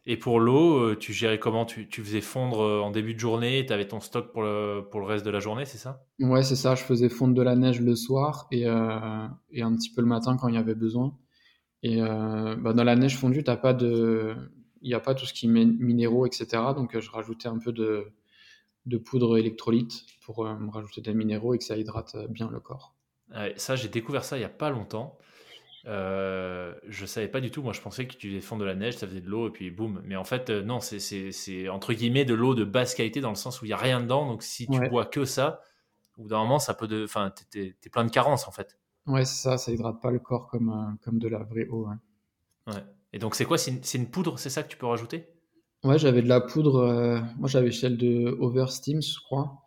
[0.04, 1.64] Et pour l'eau, euh, tu gérais comment?
[1.64, 5.00] Tu, tu, faisais fondre en début de journée tu avais ton stock pour le, pour
[5.00, 6.04] le reste de la journée, c'est ça?
[6.18, 6.74] Ouais, c'est ça.
[6.74, 10.36] Je faisais fondre de la neige le soir et, et, un petit peu le matin
[10.36, 11.16] quand il y avait besoin.
[11.84, 14.34] Et bah, dans la neige fondue, t'as pas de...
[14.82, 16.46] il n'y a pas tout ce qui est minéraux, etc.
[16.74, 18.12] Donc je rajoutais un peu de,
[18.86, 22.50] de poudre électrolyte pour euh, me rajouter des minéraux et que ça hydrate euh, bien
[22.50, 22.94] le corps.
[23.56, 25.18] ça, j'ai découvert ça il n'y a pas longtemps.
[25.86, 27.62] Euh, je savais pas du tout.
[27.62, 29.70] Moi, je pensais que tu fondre de la neige, ça faisait de l'eau et puis
[29.70, 30.00] boum.
[30.04, 33.36] Mais en fait, euh, non, c'est entre guillemets de l'eau de basse qualité dans le
[33.36, 34.26] sens où il n'y a rien dedans.
[34.26, 35.60] Donc, si tu bois que ça,
[36.16, 37.04] au bout d'un moment, ça peut de.
[37.04, 38.78] Enfin, t'es es, plein de carences en fait.
[39.06, 39.58] Ouais, c'est ça.
[39.58, 41.88] Ça hydrate pas le corps comme, comme de la vraie eau.
[42.68, 42.74] Ouais.
[43.12, 43.58] Et donc, c'est quoi?
[43.58, 45.28] C'est une, une, poudre, c'est ça que tu peux rajouter?
[45.84, 46.76] Ouais, j'avais de la poudre.
[46.76, 49.64] Euh, moi, j'avais celle de Oversteam, je crois.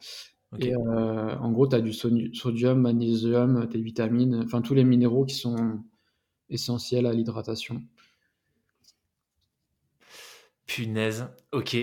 [0.59, 5.25] Et euh, en gros, tu as du sodium, magnésium, tes vitamines, enfin tous les minéraux
[5.25, 5.83] qui sont
[6.49, 7.81] essentiels à l'hydratation.
[10.65, 11.77] Punaise, ok.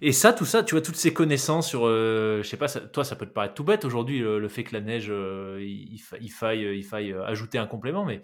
[0.00, 3.04] Et ça, tout ça, tu vois, toutes ces connaissances sur, euh, je sais pas, toi,
[3.04, 5.12] ça peut te paraître tout bête aujourd'hui, le, fait que la neige,
[5.60, 5.98] il,
[6.30, 8.22] faille, il faille ajouter un complément, mais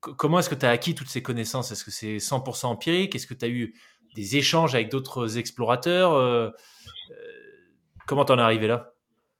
[0.00, 1.72] comment est-ce que tu as acquis toutes ces connaissances?
[1.72, 3.14] Est-ce que c'est 100% empirique?
[3.14, 3.74] Est-ce que tu as eu
[4.14, 6.12] des échanges avec d'autres explorateurs?
[6.12, 6.50] Euh,
[7.10, 7.14] euh,
[8.06, 8.92] comment t'en es arrivé là?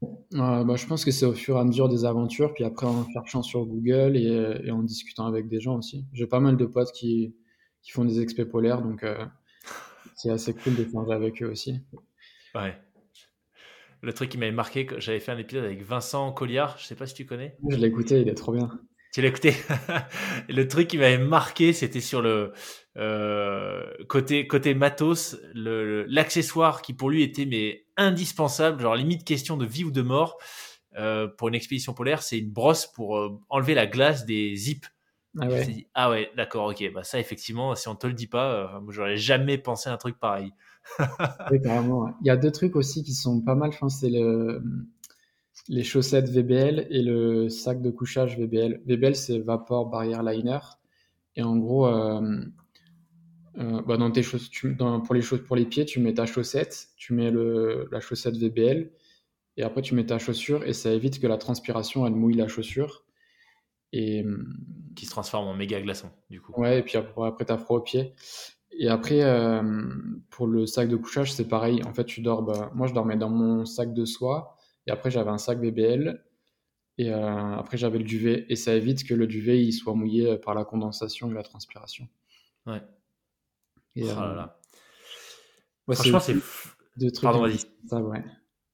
[0.02, 2.86] Euh, bah, je pense que c'est au fur et à mesure des aventures, puis après
[2.86, 6.06] en cherchant sur Google et, en discutant avec des gens aussi.
[6.12, 7.34] J'ai pas mal de potes qui,
[7.82, 9.04] qui font des expés polaires, donc
[10.14, 11.80] c'est assez cool d'échanger avec eux aussi.
[12.54, 12.76] Ouais.
[14.02, 17.06] Le truc qui m'avait marqué, j'avais fait un épisode avec Vincent Colliard, je sais pas
[17.06, 17.56] si tu connais.
[17.68, 18.70] Je l'ai écouté, il est trop bien.
[19.16, 19.54] Tu l'as écouté
[20.50, 22.52] Le truc qui m'avait marqué, c'était sur le
[22.98, 29.64] euh, côté côté matos, l'accessoire qui pour lui était mais indispensable, genre limite question de
[29.64, 30.36] vie ou de mort
[30.98, 34.84] euh, pour une expédition polaire, c'est une brosse pour euh, enlever la glace des zips.
[35.40, 35.86] Ah ouais.
[35.94, 36.92] ah ouais, d'accord, ok.
[36.92, 39.96] Bah ça effectivement, si on te le dit pas, moi j'aurais jamais pensé à un
[39.96, 40.52] truc pareil.
[41.50, 42.14] oui, carrément.
[42.20, 44.62] Il y a deux trucs aussi qui sont pas mal, c'est le,
[45.68, 48.82] les chaussettes VBL et le sac de couchage VBL.
[48.86, 50.58] VBL, c'est Vapor Barrier Liner.
[51.34, 52.40] Et en gros, euh,
[53.58, 57.30] euh, bah dans tes pour, les pour les pieds, tu mets ta chaussette, tu mets
[57.30, 58.90] le, la chaussette VBL,
[59.56, 62.48] et après tu mets ta chaussure, et ça évite que la transpiration, elle mouille la
[62.48, 63.04] chaussure.
[63.92, 64.24] Et,
[64.96, 66.52] qui se transforme en méga glaçon, du coup.
[66.60, 68.14] Ouais, et puis après, après tu as froid aux pieds.
[68.78, 69.62] Et après, euh,
[70.30, 71.80] pour le sac de couchage, c'est pareil.
[71.86, 72.42] En fait, tu dors.
[72.42, 74.55] Bah, moi, je dormais dans mon sac de soie.
[74.86, 76.22] Et après, j'avais un sac BBL.
[76.98, 78.46] Et euh, après, j'avais le duvet.
[78.48, 82.08] Et ça évite que le duvet il soit mouillé par la condensation et la transpiration.
[82.66, 82.82] Ouais.
[83.94, 84.60] Et, oh là là.
[85.94, 86.34] Franchement, c'est
[86.96, 87.22] deux trucs.
[87.22, 87.58] Pardon, vas-y.
[87.86, 88.24] Ça, ouais.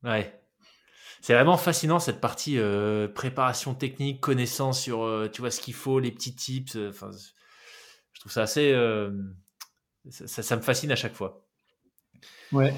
[0.03, 0.40] Ouais.
[1.20, 6.01] C'est vraiment fascinant cette partie euh, préparation technique, connaissance sur tu vois ce qu'il faut,
[6.01, 6.77] les petits tips.
[6.77, 7.11] Enfin,
[8.12, 8.72] je trouve ça assez
[10.11, 11.46] ça, me fascine à chaque fois.
[12.51, 12.75] Ouais.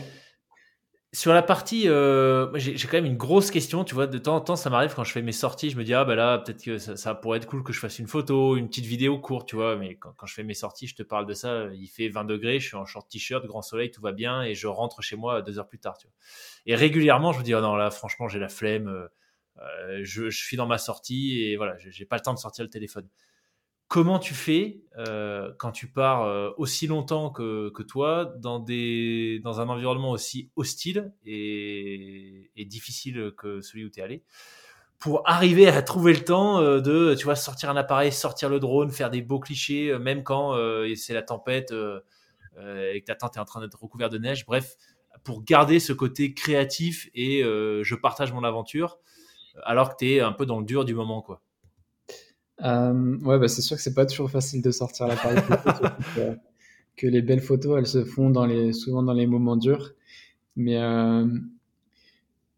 [1.14, 4.40] Sur la partie, euh, j'ai quand même une grosse question, tu vois, de temps en
[4.40, 6.64] temps, ça m'arrive quand je fais mes sorties, je me dis, ah ben là, peut-être
[6.64, 9.55] que ça, pourrait être cool que je fasse une photo, une petite vidéo courte, tu
[9.55, 12.24] vois, mais quand, je fais mes sorties, je te parle de ça, il fait 20
[12.24, 15.14] degrés, je suis en short t-shirt, grand soleil, tout va bien, et je rentre chez
[15.14, 16.14] moi deux heures plus tard, tu vois.
[16.66, 20.44] Et régulièrement, je me dis, oh non, là, franchement, j'ai la flemme, euh, je, je,
[20.44, 23.07] suis dans ma sortie, et voilà, j'ai pas le temps de sortir le téléphone
[23.88, 30.10] comment tu fais euh, quand tu pars euh, aussi longtemps que, toi dans, un environnement
[30.10, 34.22] aussi hostile et, difficile que celui où tu es allé
[34.98, 38.58] pour arriver à trouver le temps euh, de tu vois sortir un appareil, sortir le
[38.58, 40.56] drone, faire des beaux clichés même quand
[40.96, 44.46] c'est la tempête et que ta tente est en train d'être recouverte de neige.
[44.46, 44.76] Bref,
[45.24, 48.98] pour garder ce côté créatif et je partage mon aventure
[49.62, 51.42] alors que tu es un peu dans le dur du moment quoi.
[52.62, 55.72] Euh, ouais, bah, c'est sûr que c'est pas toujours facile de sortir l'appareil photo,
[56.14, 56.38] que,
[56.96, 59.92] que, les belles photos, elles se font dans les, souvent dans les moments durs.
[60.56, 61.26] Mais, euh,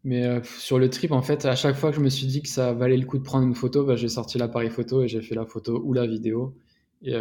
[0.03, 2.41] mais euh, sur le trip, en fait, à chaque fois que je me suis dit
[2.41, 5.07] que ça valait le coup de prendre une photo, bah, j'ai sorti l'appareil photo et
[5.07, 6.55] j'ai fait la photo ou la vidéo.
[7.01, 7.13] Et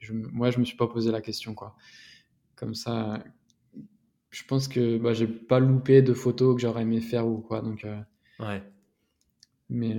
[0.00, 1.76] je, moi, je me suis pas posé la question, quoi.
[2.56, 3.22] Comme ça,
[4.30, 7.60] je pense que bah, j'ai pas loupé de photos que j'aurais aimé faire ou quoi.
[7.60, 7.86] Donc,
[8.40, 8.62] ouais.
[9.70, 9.96] Mais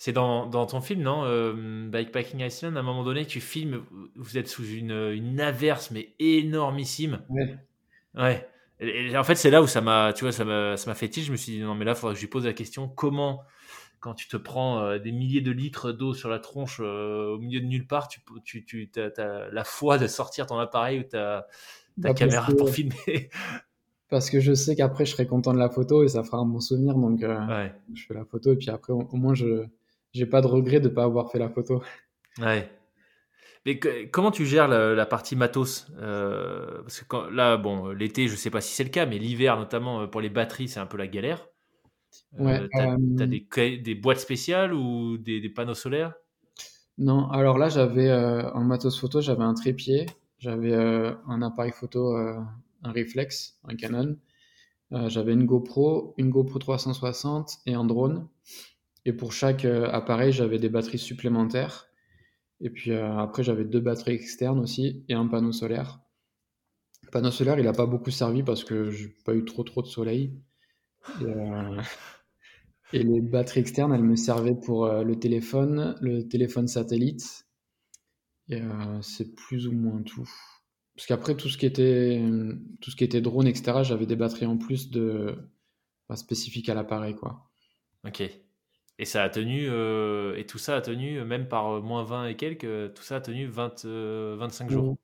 [0.00, 1.52] c'est dans, dans, ton film, non euh,
[1.90, 3.84] Bikepacking Iceland, à un moment donné, tu filmes,
[4.16, 7.20] vous êtes sous une, une averse, mais énormissime.
[7.28, 7.54] Ouais.
[8.14, 8.48] Ouais.
[8.80, 11.10] Et, en fait, c'est là où ça m'a, tu vois, ça m'a, ça m'a fait
[11.10, 11.26] tilt.
[11.26, 12.88] Je me suis dit, non, mais là, il faudrait que je lui pose la question
[12.88, 13.42] comment,
[14.00, 17.38] quand tu te prends euh, des milliers de litres d'eau sur la tronche euh, au
[17.38, 21.02] milieu de nulle part, tu, tu, tu as, la foi de sortir ton appareil ou
[21.02, 21.46] ta,
[22.00, 23.28] ta bah, caméra pour filmer?
[24.08, 26.46] parce que je sais qu'après je serai content de la photo et ça fera un
[26.46, 29.68] bon souvenir donc je fais la photo et puis après au moins je,
[30.12, 31.82] j'ai pas de regret de pas avoir fait la photo.
[32.38, 32.70] Ouais.
[33.66, 33.78] Mais
[34.10, 38.60] comment tu gères la, partie matos euh, Parce que là, bon, l'été, je sais pas
[38.60, 41.06] si c'est le cas, mais l'hiver, notamment euh, pour les batteries, c'est un peu la
[41.06, 41.46] galère.
[42.38, 46.14] Euh, ouais, tu as, des, des, boîtes spéciales ou des, des panneaux solaires?
[46.96, 50.06] Non, alors là, j'avais en matos photo, j'avais un trépied,
[50.38, 54.16] j'avais un appareil photo, un réflexe, un Canon.
[54.90, 58.26] j'avais une GoPro, une GoPro 360 et un drone.
[59.04, 61.88] Et pour chaque euh, appareil, j'avais des batteries supplémentaires.
[62.60, 66.00] Et puis euh, après, j'avais deux batteries externes aussi et un panneau solaire.
[67.04, 69.82] Le panneau solaire, il n'a pas beaucoup servi parce que j'ai pas eu trop trop
[69.82, 70.38] de soleil.
[71.22, 71.80] Et, euh,
[72.92, 77.46] les batteries externes, elles me servaient pour le téléphone, le téléphone satellite.
[78.48, 78.60] Et
[79.00, 80.28] c'est plus ou moins tout.
[80.96, 82.20] Parce qu'après, tout ce qui était,
[82.80, 85.36] tout ce qui était drone, etc., j'avais des batteries en plus de,
[86.16, 87.50] spécifiques à l'appareil, quoi.
[88.04, 88.22] Ok.
[89.00, 92.26] Et ça a tenu, euh, et tout ça a tenu, même par euh, moins 20
[92.26, 94.98] et quelques, euh, tout ça a tenu 20, 25 jours.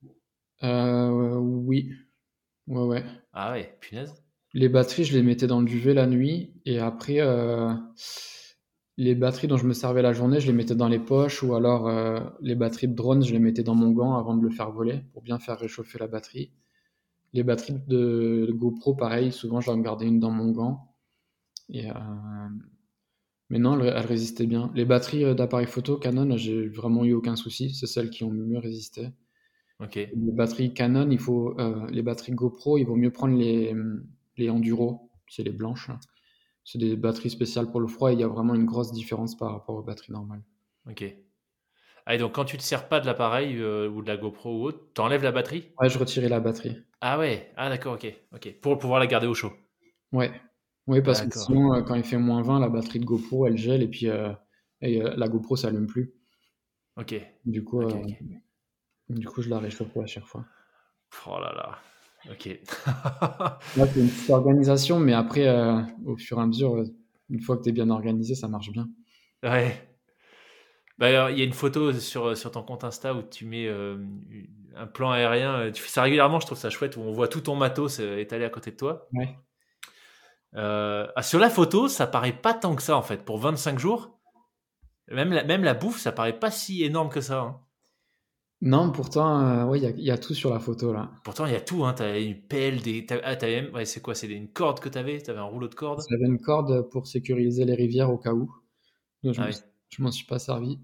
[0.62, 1.92] oui.
[2.66, 3.04] Ouais, ouais.
[3.32, 4.12] Ah ouais, punaise.
[4.52, 7.20] Les batteries, je les mettais dans le duvet la nuit, et après,
[8.98, 11.54] les batteries dont je me servais la journée, je les mettais dans les poches, ou
[11.54, 11.90] alors
[12.42, 15.00] les batteries de drone, je les mettais dans mon gant avant de le faire voler,
[15.14, 16.52] pour bien faire réchauffer la batterie.
[17.32, 20.94] Les batteries de, GoPro, pareil, souvent j'en gardais une dans mon gant.
[21.70, 21.88] Et,
[23.50, 24.70] mais non, elle, résistait bien.
[24.74, 27.74] Les batteries euh, d'appareils photo Canon, j'ai vraiment eu aucun souci.
[27.74, 29.08] C'est celles qui ont mieux résisté.
[29.80, 33.74] Les batteries Canon, il faut, euh, les batteries GoPro, il vaut mieux prendre les,
[34.36, 35.90] les Enduro, c'est les blanches.
[36.64, 39.36] C'est des batteries spéciales pour le froid et il y a vraiment une grosse différence
[39.36, 40.42] par rapport aux batteries normales.
[40.88, 41.04] Ok.
[42.06, 44.16] Ah, et donc quand tu ne te sers pas de l'appareil euh, ou de la
[44.16, 45.72] GoPro ou autre, tu enlèves la batterie?
[45.80, 46.76] Ouais, je retirais la batterie.
[47.00, 48.06] Ah ouais, ah d'accord, ok.
[48.32, 48.60] ok.
[48.60, 49.52] Pour pouvoir la garder au chaud.
[50.12, 50.30] Ouais.
[50.86, 53.56] Oui, parce que sinon, euh, quand il fait moins 20, la batterie de GoPro, elle
[53.56, 54.32] gèle et puis euh,
[54.80, 56.12] et, euh, la GoPro s'allume plus.
[56.96, 57.14] Ok.
[57.44, 57.82] Du coup,
[59.08, 60.44] du coup je la réchauffe à chaque fois.
[61.26, 61.78] Oh là là.
[62.30, 62.46] Ok.
[62.86, 65.48] Là, c'est une petite organisation, mais après,
[66.04, 66.82] au fur et à mesure,
[67.30, 68.88] une fois que tu es bien organisé, ça marche bien.
[69.42, 69.96] Ouais.
[70.98, 73.98] Bah, il y a une photo sur, sur ton compte Insta où tu mets euh,
[74.74, 75.70] un plan aérien.
[75.70, 78.44] Tu fais ça régulièrement, je trouve ça chouette, où on voit tout ton matos étalé
[78.44, 79.06] à côté de toi.
[79.12, 79.36] Ouais.
[80.56, 83.24] Ah, sur la photo, ça paraît pas tant que ça en fait.
[83.24, 84.18] Pour 25 jours,
[85.08, 87.40] même la, même la bouffe, ça paraît pas si énorme que ça.
[87.40, 87.60] Hein.
[88.62, 91.10] Non, pourtant, ouais, il y, a tout sur la photo là.
[91.24, 91.84] Pourtant, il y a tout.
[91.84, 91.92] Hein.
[91.94, 93.06] Tu as une pelle, des.
[93.22, 93.36] Ah,
[93.74, 94.14] ouais, c'est quoi?
[94.14, 96.00] C'est une corde que tu avais Tu avais un rouleau de corde?
[96.08, 98.50] J'avais une corde pour sécuriser les rivières au cas où.
[99.22, 99.50] je ah
[99.98, 100.80] m'en suis pas servi.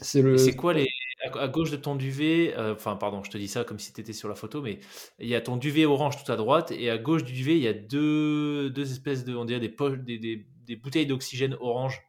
[0.00, 0.36] C'est le.
[0.38, 0.86] C'est quoi les.
[1.22, 4.00] À, gauche de ton duvet, euh, enfin, pardon, je te dis ça comme si tu
[4.00, 4.80] étais sur la photo, mais
[5.18, 7.62] il y a ton duvet orange tout à droite, et à gauche du duvet, il
[7.62, 9.34] y a deux, deux espèces de.
[9.34, 12.02] On dirait des, poches, des, des, des bouteilles d'oxygène orange.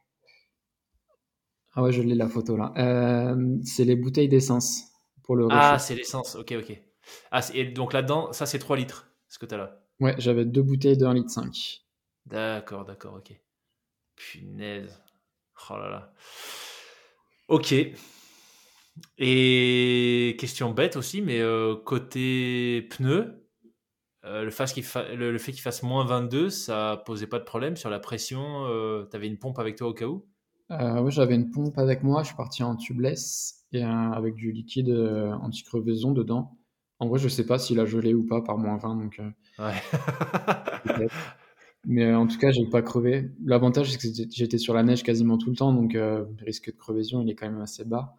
[1.74, 2.72] Ah ouais, je l'ai la photo là.
[2.76, 4.92] Euh, c'est les bouteilles d'essence
[5.22, 6.82] pour le Ah, c'est l'essence, ok, ok.
[7.30, 10.44] Ah, et donc là-dedans, ça c'est 3 litres, ce que tu as là Ouais, j'avais
[10.44, 11.82] deux bouteilles de 1 litre 5.
[12.26, 13.32] D'accord, d'accord, ok.
[14.16, 15.02] Punaise.
[15.70, 16.12] Oh là là.
[17.48, 17.74] Ok.
[19.18, 23.48] Et question bête aussi, mais euh, côté pneus,
[24.24, 27.98] euh, le, le, fait qu'il fasse moins 22, ça posait pas de problème sur la
[27.98, 28.66] pression.
[29.10, 30.26] tu avais une pompe avec toi au cas où?
[30.72, 34.52] Euh, oui, j'avais une pompe avec moi, je suis parti en tubeless et avec du
[34.52, 36.56] liquide euh, anti-crevaison dedans.
[36.98, 39.20] En vrai, je sais pas s'il a gelé ou pas par moins 20, donc.
[39.20, 41.06] Euh, ouais.
[41.84, 43.30] Mais en tout cas, j'ai pas crevé.
[43.44, 46.76] L'avantage, c'est que j'étais sur la neige quasiment tout le temps, donc le risque de
[46.76, 48.16] crevaison, il est quand même assez bas.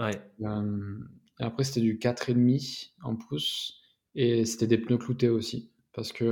[0.00, 0.20] Ouais.
[0.40, 3.80] et après, c'était du 4,5 en pouce
[4.14, 5.70] et c'était des pneus cloutés aussi.
[5.92, 6.24] Parce que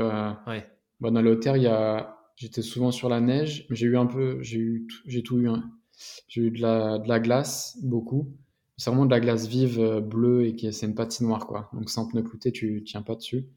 [0.48, 0.66] ouais.
[1.00, 4.06] Bon, dans le il y a J'étais souvent sur la neige, mais j'ai eu un
[4.06, 5.48] peu, j'ai eu, j'ai tout eu.
[5.48, 5.72] Hein.
[6.28, 8.32] J'ai eu de la, de la glace, beaucoup.
[8.76, 11.68] C'est vraiment de la glace vive, euh, bleue, et qui c'est une patinoire, quoi.
[11.72, 13.48] Donc sans pneu clouté, tu tiens pas dessus.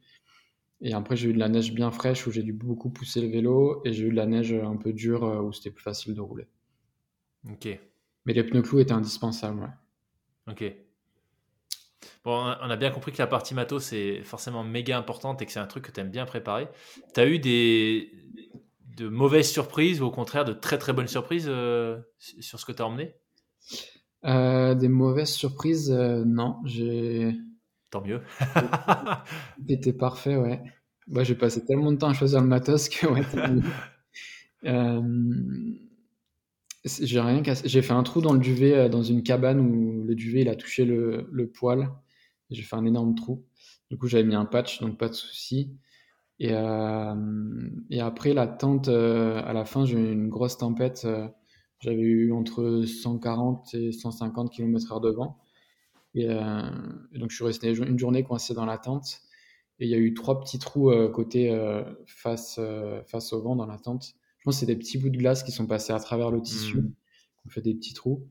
[0.81, 3.27] Et après, j'ai eu de la neige bien fraîche où j'ai dû beaucoup pousser le
[3.27, 6.15] vélo, et j'ai eu de la neige un peu dure euh, où c'était plus facile
[6.15, 6.47] de rouler.
[7.51, 7.67] Ok.
[8.25, 9.67] Mais les pneus clous étaient indispensables, ouais.
[10.47, 10.61] Ok.
[12.23, 12.31] Bon,
[12.61, 15.59] on a bien compris que la partie matos c'est forcément méga importante et que c'est
[15.59, 16.67] un truc que tu aimes bien préparer.
[17.13, 18.11] Tu as eu des,
[18.97, 22.71] de mauvaises surprises ou au contraire de très très bonnes surprises euh, sur ce que
[22.71, 23.15] tu as emmené?
[24.25, 26.57] Euh, Des mauvaises surprises, euh, non.
[26.65, 27.35] J'ai.
[27.89, 28.21] Tant mieux.
[29.67, 30.61] C'était parfait, ouais.
[31.07, 33.23] Bah, j'ai passé tellement de temps à choisir le matos que ouais,
[36.83, 37.67] j'ai rien cassé.
[37.67, 40.55] J'ai fait un trou dans le duvet dans une cabane où le duvet il a
[40.55, 41.89] touché le, le poêle.
[42.49, 43.45] J'ai fait un énorme trou.
[43.89, 45.77] Du coup, j'avais mis un patch, donc pas de souci.
[46.39, 47.15] Et, euh,
[47.89, 51.03] et après, la tente, euh, à la fin, j'ai eu une grosse tempête.
[51.05, 51.27] Euh,
[51.79, 55.37] j'avais eu entre 140 et 150 km/h de vent.
[56.15, 59.21] Et, donc, je suis resté une journée coincé dans la tente.
[59.79, 61.57] Et il y a eu trois petits trous côté
[62.05, 62.59] face,
[63.07, 64.13] face au vent dans la tente.
[64.41, 66.41] Je pense que c'est des petits bouts de glace qui sont passés à travers le
[66.41, 66.91] tissu, mmh.
[66.91, 68.27] qui ont fait des petits trous.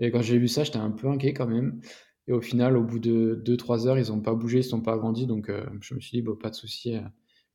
[0.00, 1.80] Et quand j'ai vu ça, j'étais un peu inquiet quand même.
[2.26, 4.80] Et au final, au bout de 2-3 heures, ils n'ont pas bougé, ils ne sont
[4.80, 5.26] pas agrandis.
[5.26, 5.50] Donc,
[5.80, 6.96] je me suis dit, bon, pas de souci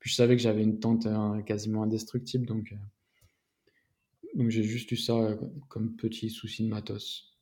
[0.05, 4.97] je savais que j'avais une tente euh, quasiment indestructible, donc, euh, donc j'ai juste eu
[4.97, 5.35] ça euh,
[5.67, 7.35] comme petit souci de matos.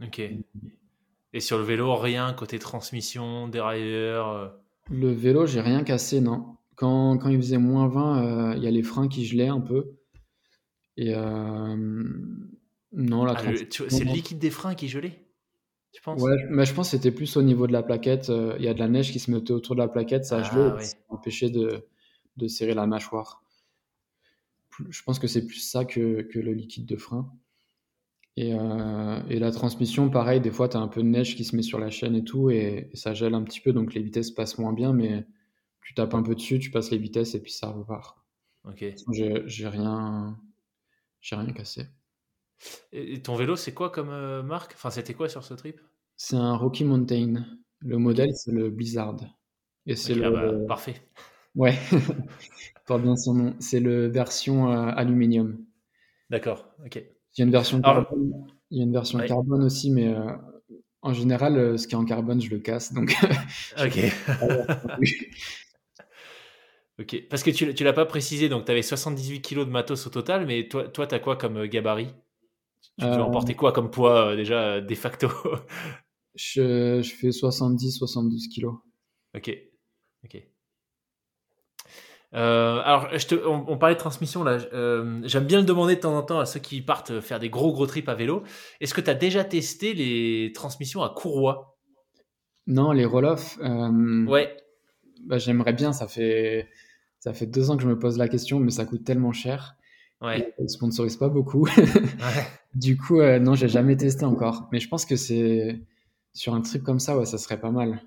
[0.00, 0.22] Ok.
[1.32, 4.56] Et sur le vélo, rien côté transmission, dérailleur
[4.88, 6.56] Le vélo, j'ai rien cassé, non.
[6.76, 9.96] Quand, quand, il faisait moins 20, il y a les freins qui gelaient un peu.
[10.96, 11.14] Et
[12.92, 13.52] non, la ah,
[13.88, 15.20] C'est le liquide des freins qui gelait
[15.92, 16.20] tu penses?
[16.20, 18.28] Ouais, mais je pense que c'était plus au niveau de la plaquette.
[18.58, 20.42] Il y a de la neige qui se mettait autour de la plaquette, ça a
[20.42, 21.86] gelé, ah, ça empêchait de,
[22.36, 23.42] de serrer la mâchoire.
[24.88, 27.32] Je pense que c'est plus ça que, que, le liquide de frein.
[28.36, 31.44] Et, euh, et, la transmission, pareil, des fois, tu as un peu de neige qui
[31.44, 34.02] se met sur la chaîne et tout, et, ça gèle un petit peu, donc les
[34.02, 35.24] vitesses passent moins bien, mais
[35.82, 38.18] tu tapes un peu dessus, tu passes les vitesses, et puis ça repart.
[38.64, 38.84] Ok.
[39.12, 40.36] J'ai rien,
[41.32, 41.86] rien cassé.
[42.92, 44.72] Et ton vélo, c'est quoi comme euh, marque?
[44.74, 45.80] Enfin, c'était quoi sur ce trip?
[46.16, 47.44] C'est un Rocky Mountain.
[47.80, 49.16] Le modèle, c'est le Blizzard.
[49.86, 50.24] Et c'est le...
[50.24, 50.94] Ah bah, parfait.
[51.54, 51.74] Ouais,
[52.86, 53.56] porte bien son nom.
[53.58, 55.58] C'est le version euh, aluminium.
[56.30, 56.96] D'accord, ok.
[56.96, 60.32] Il y a une version carbone, il y a une version carbone aussi, mais euh,
[61.02, 62.92] en général, ce qui est en carbone, je le casse.
[62.92, 63.16] Donc,
[63.78, 63.98] ok.
[67.00, 70.06] ok, parce que tu ne l'as pas précisé, donc tu avais 78 kg de matos
[70.06, 72.14] au total, mais toi, toi tu as quoi comme gabarit?
[72.98, 75.28] Tu peux emporter quoi comme poids déjà de facto?
[76.36, 78.66] Je, je fais 70-72 kg.
[79.36, 79.56] Ok,
[80.24, 80.42] ok.
[82.34, 84.58] Euh, alors, je te, on, parlait de transmission là.
[84.72, 87.48] Euh, j'aime bien le demander de temps en temps à ceux qui partent faire des
[87.48, 88.42] gros gros trips à vélo.
[88.80, 91.78] Est-ce que tu as déjà testé les transmissions à courroie?
[92.66, 93.56] Non, les roll-off.
[93.60, 94.56] Euh, ouais.
[95.24, 95.92] bah, j'aimerais bien.
[95.92, 96.68] Ça fait,
[97.24, 99.76] ça fait deux ans que je me pose la question, mais ça coûte tellement cher.
[100.20, 100.52] Ouais.
[100.58, 101.66] ne sponsorise pas beaucoup.
[102.74, 104.68] Du coup, euh, non, j'ai jamais testé encore.
[104.72, 105.80] Mais je pense que c'est
[106.34, 108.02] sur un truc comme ça, ouais, ça serait pas mal.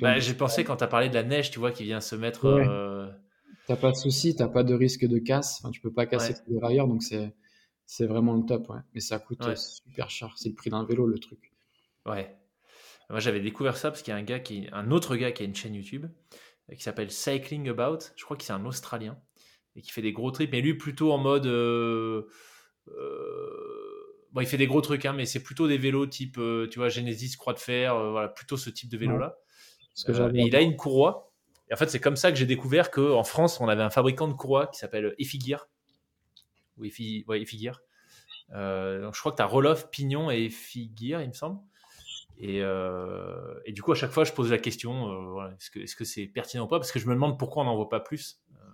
[0.00, 2.16] Bah, j'ai pensé quand tu as parlé de la neige, tu vois, qui vient se
[2.16, 2.46] mettre.
[2.46, 3.08] Euh,
[3.66, 5.60] T'as pas de souci, t'as pas de risque de casse.
[5.62, 7.32] Enfin, tu peux pas casser les railleurs, donc c'est
[7.86, 8.68] c'est vraiment le top.
[8.68, 8.80] Ouais.
[8.92, 10.34] Mais ça coûte super cher.
[10.36, 11.52] C'est le prix d'un vélo, le truc.
[12.04, 12.36] Ouais.
[13.08, 15.44] Moi, j'avais découvert ça parce qu'il y a un gars qui, un autre gars qui
[15.44, 16.34] a une chaîne YouTube euh,
[16.76, 17.98] qui s'appelle Cycling About.
[18.16, 19.18] Je crois que c'est un Australien
[19.76, 21.46] et qui fait des gros trips, mais lui plutôt en mode.
[21.46, 22.28] Euh,
[24.32, 26.40] bon, il fait des gros trucs, hein, mais c'est plutôt des vélos type,
[26.70, 29.36] tu vois, Genesis, Croix de Fer, voilà, plutôt ce type de vélo-là.
[30.08, 31.30] et il a une courroie
[31.70, 34.26] et en fait, c'est comme ça que j'ai découvert qu'en France, on avait un fabricant
[34.26, 35.68] de courroies qui s'appelle Effigear.
[36.76, 37.80] Ou Effi, ouais, Effigear.
[38.52, 41.60] Euh, je crois que tu as Roloff, Pignon et Effigear, il me semble.
[42.42, 45.94] Et, euh, et, du coup, à chaque fois, je pose la question euh, voilà, est-ce
[45.94, 46.78] que c'est pertinent ou pas?
[46.78, 48.40] Parce que je me demande pourquoi on n'en voit pas plus.
[48.54, 48.64] Euh,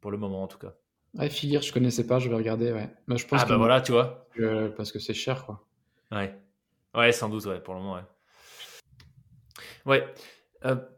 [0.00, 0.72] pour le moment, en tout cas.
[1.18, 2.72] Ah, Effigear, je connaissais pas, je vais regarder.
[2.72, 2.88] Ouais.
[3.06, 4.26] Mais je pense ah, bah voilà, tu vois.
[4.78, 5.62] parce que c'est cher, quoi.
[6.10, 6.34] Ouais.
[6.94, 8.02] Ouais, sans doute, ouais, pour le moment, ouais.
[9.84, 10.14] Ouais.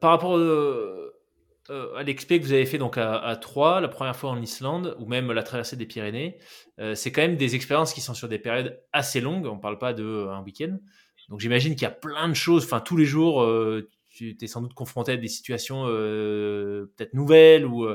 [0.01, 0.39] Par rapport
[1.97, 4.97] à l'expé que vous avez fait donc à, à, Troyes, la première fois en Islande,
[5.01, 6.39] ou même la traversée des Pyrénées,
[6.95, 9.47] c'est quand même des expériences qui sont sur des périodes assez longues.
[9.47, 10.79] On ne parle pas d'un week-end.
[11.29, 12.65] Donc j'imagine qu'il y a plein de choses.
[12.65, 13.47] Enfin, tous les jours,
[14.09, 17.89] tu es sans doute confronté à des situations peut-être nouvelles ou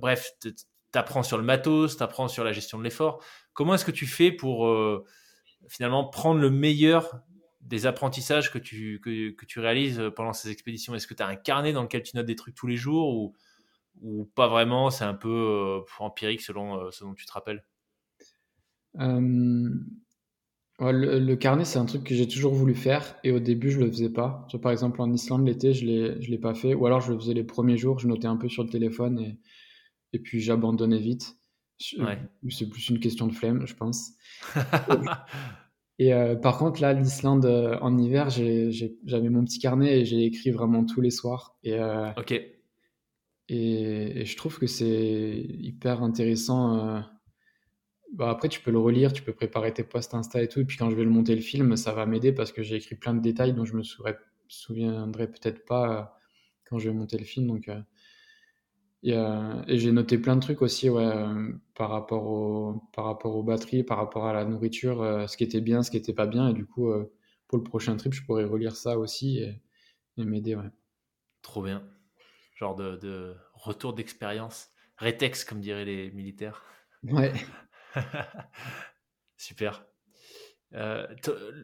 [0.00, 0.54] bref, tu
[0.94, 3.22] apprends sur le matos, tu apprends sur la gestion de l'effort.
[3.52, 4.68] Comment est-ce que tu fais pour
[5.68, 7.20] finalement prendre le meilleur
[7.66, 10.94] des apprentissages que tu, que, tu réalises pendant ces expéditions?
[10.94, 13.14] Est-ce que tu as un carnet dans lequel tu notes des trucs tous les jours
[13.14, 13.34] ou,
[14.00, 14.90] ou pas vraiment?
[14.90, 17.64] C'est un peu euh, empirique selon euh, ce dont tu te rappelles
[20.80, 23.90] le, carnet, c'est un truc que j'ai toujours voulu faire et au début, je le
[23.90, 24.46] faisais pas.
[24.62, 26.74] par exemple, en Islande, l'été, je ne l'ai pas fait.
[26.74, 29.18] Ou alors, je le faisais les premiers jours, je notais un peu sur le téléphone
[29.18, 29.38] et,
[30.12, 31.36] et puis j'abandonnais vite.
[31.78, 34.12] C'est plus une question de flemme, je pense.
[35.98, 40.24] Et euh, par contre, là, l'Islande, euh, en hiver, j'avais mon petit carnet et j'ai
[40.24, 41.56] écrit vraiment tous les soirs.
[41.62, 42.32] Et, euh, ok.
[43.48, 47.02] Et, je trouve que c'est hyper intéressant.
[48.14, 50.60] Bah, après, tu peux le relire, tu peux préparer tes posts Insta et tout.
[50.60, 52.76] Et puis quand je vais le monter le film, ça va m'aider parce que j'ai
[52.76, 53.82] écrit plein de détails dont je me
[54.48, 56.18] souviendrai peut-être pas
[56.68, 57.46] quand je vais monter le film.
[57.46, 57.68] Donc,
[59.04, 63.36] euh, et, j'ai noté plein de trucs aussi ouais, euh, par, rapport au, par rapport
[63.36, 66.14] aux batteries, par rapport à la nourriture, euh, ce qui était bien, ce qui était
[66.14, 66.48] pas bien.
[66.48, 66.92] Et du coup,
[67.48, 69.62] pour le prochain trip, je pourrais relire ça aussi et,
[70.16, 70.54] m'aider.
[70.54, 70.70] Ouais.
[71.42, 71.84] Trop bien.
[72.56, 74.70] Genre de, retour d'expérience.
[74.96, 76.64] Rétex, comme diraient les militaires.
[77.04, 77.32] Ouais.
[79.36, 79.86] Super.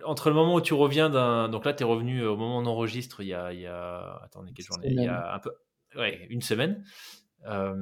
[0.04, 1.48] entre le moment où tu reviens d'un.
[1.48, 3.52] Donc là, tu es revenu au moment où on enregistre il y a.
[3.52, 4.20] Il y a...
[4.24, 4.88] Attendez, quelle journée?
[4.90, 5.52] Il y a un peu.
[5.96, 6.84] Ouais, une semaine.
[7.46, 7.74] Euh,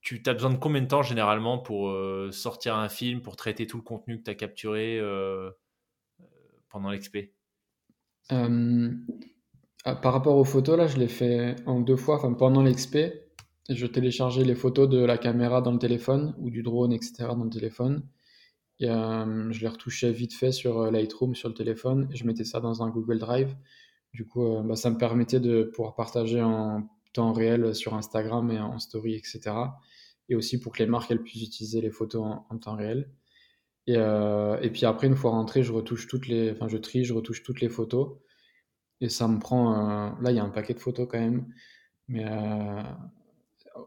[0.00, 3.66] tu as besoin de combien de temps généralement pour euh, sortir un film, pour traiter
[3.66, 5.50] tout le contenu que tu as capturé euh,
[6.70, 7.34] pendant l'expé?
[8.30, 12.16] Ah, Par rapport aux photos, là, je l'ai fait en deux fois.
[12.16, 13.27] Enfin, pendant l'expé,
[13.68, 17.28] je téléchargeais les photos de la caméra dans le téléphone ou du drone, etc.
[17.36, 18.02] dans le téléphone.
[18.80, 22.82] Et, je les retouchais vite fait sur Lightroom sur le téléphone je mettais ça dans
[22.82, 23.56] un Google Drive.
[24.14, 28.60] Du coup, bah, ça me permettait de pouvoir partager en temps réel sur Instagram et
[28.60, 29.40] en story, etc.
[30.28, 33.10] Et aussi pour que les marques elles puissent utiliser les photos en, temps réel.
[33.86, 37.04] Et, euh, et, puis après, une fois rentré, je retouche toutes les, enfin, je trie,
[37.04, 38.18] je retouche toutes les photos.
[39.00, 41.46] Et ça me prend, là, il y a un paquet de photos quand même.
[42.08, 42.82] Mais euh,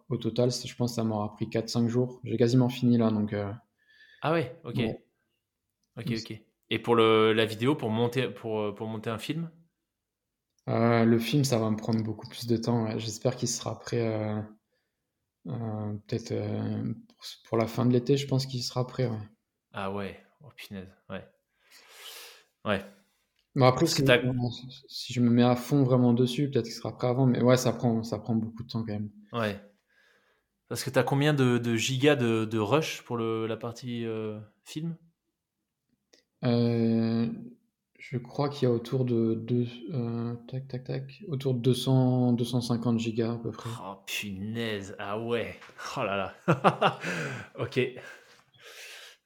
[0.10, 2.22] au total, je pense que ça m'aura pris 4-5 jours.
[2.24, 3.34] J'ai quasiment fini là, donc.
[3.34, 3.52] Euh,
[4.22, 4.80] ah ouais, ok.
[5.98, 6.42] Ok, ok.
[6.70, 9.50] Et pour le, la vidéo, pour monter, pour, pour monter un film?
[10.70, 12.98] Euh, le film, ça va me prendre beaucoup plus de temps.
[12.98, 14.42] J'espère qu'il sera prêt euh,
[15.48, 16.34] euh, peut-être
[17.46, 18.16] pour la fin de l'été.
[18.18, 19.10] Je pense qu'il sera prêt.
[19.74, 21.26] Ah ouais, oh punaise, ouais.
[22.64, 22.86] Ouais.
[23.56, 24.06] Bon, après, si,
[24.88, 27.26] si, je me mets à fond vraiment dessus, peut-être qu'il sera prêt avant.
[27.26, 29.10] Mais ouais, ça prend, ça prend beaucoup de temps quand même.
[29.34, 29.60] Ouais.
[30.72, 34.06] Parce que tu as combien de, gigas de, rush pour le, la partie
[34.64, 34.96] film?
[38.02, 39.46] Je crois qu'il y a autour de,
[39.94, 43.70] euh, tac, tac, tac, autour de 200, 250 gigas à peu près.
[43.86, 45.60] Oh punaise, ah ouais,
[45.96, 47.00] oh là là,
[47.60, 48.00] ok, 10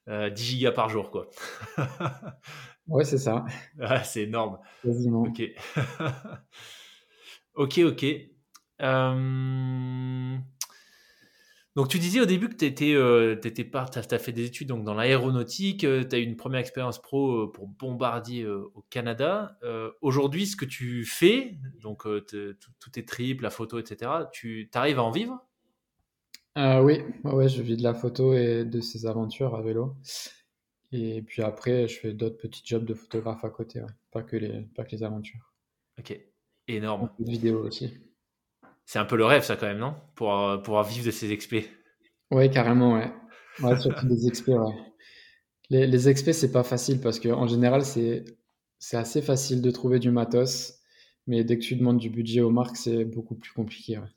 [0.10, 1.30] euh, gigas par jour quoi.
[2.88, 3.46] ouais, c'est ça.
[4.04, 4.60] c'est énorme.
[4.84, 5.24] Quasiment.
[5.24, 5.42] Ok,
[7.56, 8.06] ok, ok.
[11.76, 14.84] Euh, Donc tu disais au début que tu étais, euh, as, fait des études donc,
[14.84, 19.58] dans l'aéronautique, euh, tu as eu une première expérience pro euh, pour Bombardier au Canada.
[20.02, 25.04] Aujourd'hui, ce que tu fais, donc tout tes tripes, la photo, etc., tu arrives à
[25.04, 25.40] en vivre?
[26.58, 29.96] Oui, ouais, je vis de la photo et de ces aventures à vélo.
[30.94, 34.62] Et puis après, je fais d'autres petits jobs de photographe à côté, pas, que les,
[34.76, 35.54] pas que les aventures.
[36.00, 36.18] Ok,
[36.70, 37.10] énorme.
[37.20, 37.92] De vidéos aussi.
[38.86, 39.96] C'est un peu le rêve, ça, quand même, non?
[40.16, 41.70] Pour euh, pouvoir vivre de ces expés.
[42.32, 43.12] Ouais, carrément, ouais.
[43.62, 44.74] Ouais, surtout des expés, ouais.
[45.70, 48.26] Les, les expés, c'est pas facile parce qu'en général, c'est
[48.94, 50.80] assez facile de trouver du matos.
[51.28, 53.98] Mais dès que tu demandes du budget aux marques, c'est beaucoup plus compliqué.
[54.00, 54.08] Ouais.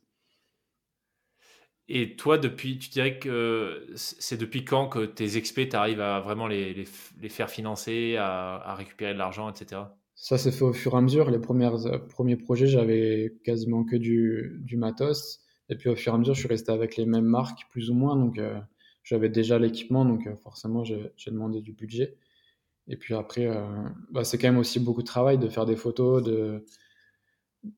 [1.88, 6.20] Et toi, depuis, tu dirais que c'est depuis quand que tes expés, tu arrives à
[6.20, 6.86] vraiment les, les,
[7.20, 9.96] les faire financer, à, à récupérer de l'argent, etc.
[10.20, 11.30] Ça s'est fait au fur et à mesure.
[11.30, 15.40] Les premières, euh, premiers projets, j'avais quasiment que du, du, matos.
[15.68, 17.88] Et puis au fur et à mesure, je suis resté avec les mêmes marques, plus
[17.88, 18.16] ou moins.
[18.16, 18.58] Donc euh,
[19.04, 22.16] j'avais déjà l'équipement, donc euh, forcément, j'ai demandé du budget.
[22.88, 23.46] Et puis après,
[24.10, 26.64] bah, c'est quand même aussi beaucoup de travail de faire des photos, de,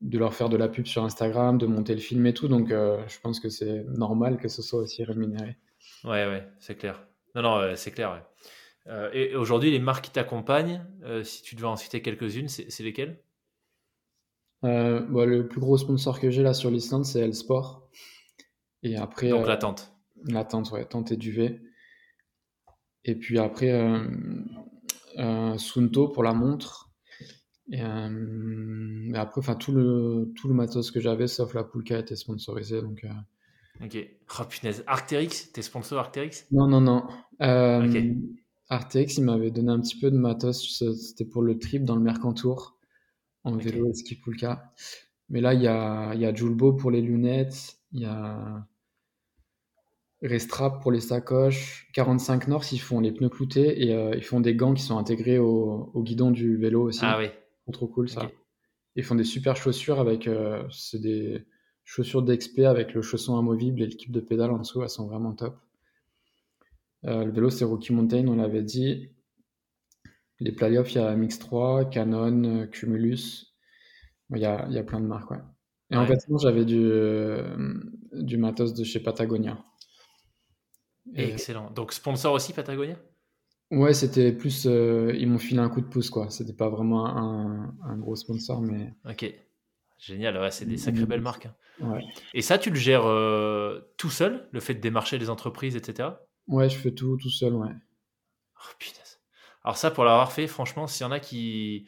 [0.01, 2.47] de leur faire de la pub sur Instagram, de monter le film et tout.
[2.47, 5.57] Donc je pense que c'est normal que ce soit aussi rémunéré.
[6.05, 7.05] Ouais, ouais, c'est clair.
[7.35, 8.13] Non, non, c'est clair.
[8.13, 8.49] Ouais.
[8.91, 12.83] Euh, et aujourd'hui, les marques qui t'accompagnent, euh, si tu devais en citer quelques-unes, c'est
[12.83, 13.21] lesquelles?
[14.63, 17.89] Euh, bah, Le plus gros sponsor que j'ai là sur l'Islande, c'est El Sport.
[18.83, 19.93] Et après, Donc la tente.
[20.25, 21.61] La tente, ouais, tente et duvet.
[23.05, 23.71] Et puis après,
[25.57, 26.91] Sunto pour la montre.
[27.71, 32.81] Et, après, enfin tout le, tout le matos que j'avais, sauf la Poulka, était sponsorisé.
[32.81, 33.05] Donc,
[33.81, 33.97] Ok.
[34.39, 34.83] Oh punaise.
[34.85, 37.07] Arcteryx T'es sponsor Arcteryx Non, non, non.
[37.39, 37.97] ok.
[38.71, 40.81] Artex, il m'avait donné un petit peu de matos.
[40.95, 42.77] C'était pour le trip dans le Mercantour,
[43.43, 44.73] en vélo et ski poulka.
[45.29, 48.65] Mais là, il y a, il y a Julbo pour les lunettes, il y a
[50.21, 54.39] Restrap pour les sacoches, 45 North, ils font les pneus cloutés et euh, ils font
[54.39, 56.99] des gants qui sont intégrés au, guidon du vélo aussi.
[57.03, 57.27] Ah oui.
[57.73, 58.29] Trop cool ça.
[58.95, 61.45] Ils font des super chaussures avec, euh, c'est des
[61.85, 65.33] chaussures d'expert avec le chausson amovible et l'équipe de pédale en dessous, elles sont vraiment
[65.33, 65.57] top.
[67.05, 69.09] Euh, le vélo, c'est Rocky Mountain, on l'avait dit.
[70.39, 73.55] Les playoffs, il y a MX3, Canon, Cumulus.
[74.33, 75.41] Il y a, il y a plein de marques, ouais.
[75.91, 77.53] Et en fait, j'avais du, euh,
[78.13, 79.57] du matos de chez Patagonia.
[81.15, 81.69] Excellent.
[81.71, 82.95] Donc, sponsor aussi Patagonia?
[83.71, 84.65] Ouais, c'était plus.
[84.67, 86.29] Euh, ils m'ont filé un coup de pouce, quoi.
[86.29, 88.93] C'était pas vraiment un, un, gros sponsor, mais.
[89.09, 89.33] Ok.
[89.97, 90.37] Génial.
[90.37, 91.47] Ouais, c'est des sacrées belles marques.
[91.47, 91.55] Hein.
[91.81, 92.03] Ouais.
[92.33, 93.03] Et ça, tu le gères
[93.97, 96.09] tout seul, le fait de démarcher les entreprises, etc.
[96.51, 97.71] Ouais, je fais tout tout seul, ouais.
[98.57, 99.01] Oh, putain.
[99.63, 101.87] Alors ça, pour l'avoir fait, franchement, s'il y en a qui...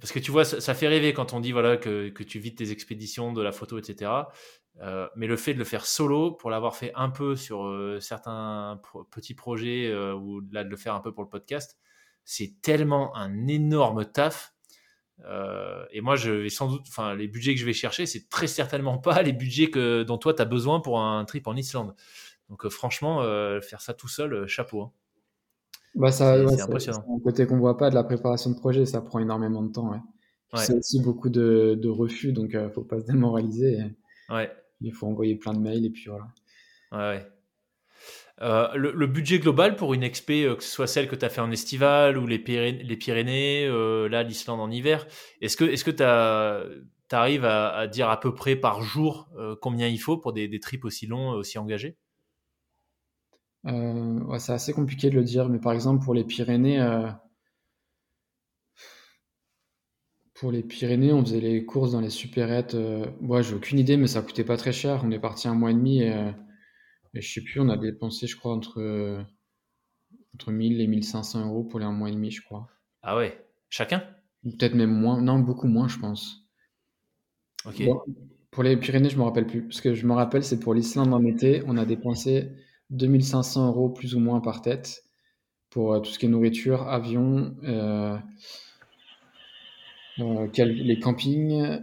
[0.00, 2.56] Parce que tu vois, ça, fait rêver quand on dit voilà que, que, tu vides
[2.56, 4.10] tes expéditions, de la photo, etc.
[4.80, 7.98] Euh, mais le fait de le faire solo, pour l'avoir fait un peu sur euh,
[8.00, 8.80] certains
[9.10, 11.78] petits projets euh, ou là de le faire un peu pour le podcast,
[12.24, 14.54] c'est tellement un énorme taf.
[15.90, 18.46] et moi, je vais sans doute, enfin, les budgets que je vais chercher, c'est très
[18.46, 21.94] certainement pas les budgets que, dont toi tu as besoin pour un trip en Islande.
[22.48, 24.82] Donc euh, franchement, euh, faire ça tout seul, euh, chapeau.
[24.82, 24.92] Hein.
[25.94, 27.04] Bah ça, c'est impressionnant.
[27.16, 29.90] un côté qu'on voit pas de la préparation de projet, ça prend énormément de temps.
[29.90, 29.98] Ouais.
[30.54, 33.78] C'est aussi beaucoup de, refus, donc ne faut pas se démoraliser.
[34.80, 36.28] Il faut envoyer plein de mails et puis voilà.
[36.92, 37.26] Ouais.
[38.76, 41.50] le, budget global pour une expé, que ce soit celle que tu as fait en
[41.50, 43.68] estival ou les, Pyrénées, les Pyrénées
[44.08, 45.06] là, l'Islande en hiver,
[45.40, 49.28] est-ce que est-ce que tu arrives à, dire à peu près par jour
[49.60, 51.96] combien il faut pour des, des trips aussi longs, aussi engagés?
[53.66, 57.08] Euh, ouais, c'est assez compliqué de le dire, mais par exemple pour les Pyrénées, euh,
[60.34, 62.74] pour les Pyrénées, on faisait les courses dans les supérettes.
[62.74, 65.02] Euh, ouais, j'ai aucune idée, mais ça coûtait pas très cher.
[65.04, 66.32] On est parti un mois et demi et,
[67.14, 69.24] et je sais plus, on a dépensé, je crois, entre,
[70.34, 72.68] entre 1000 et 1500 euros pour les un mois et demi, je crois.
[73.02, 74.04] Ah ouais, chacun?
[74.42, 76.48] Peut-être même moins, non, beaucoup moins, je pense.
[77.64, 77.82] Ok.
[78.50, 79.70] pour les Pyrénées, je me rappelle plus.
[79.70, 82.50] Ce que je me rappelle, c'est pour l'Islande en été, on a dépensé
[82.90, 85.04] 2500 euros plus ou moins par tête
[85.70, 88.18] pour euh, tout ce qui est nourriture, avion, euh,
[90.20, 91.80] euh, les campings,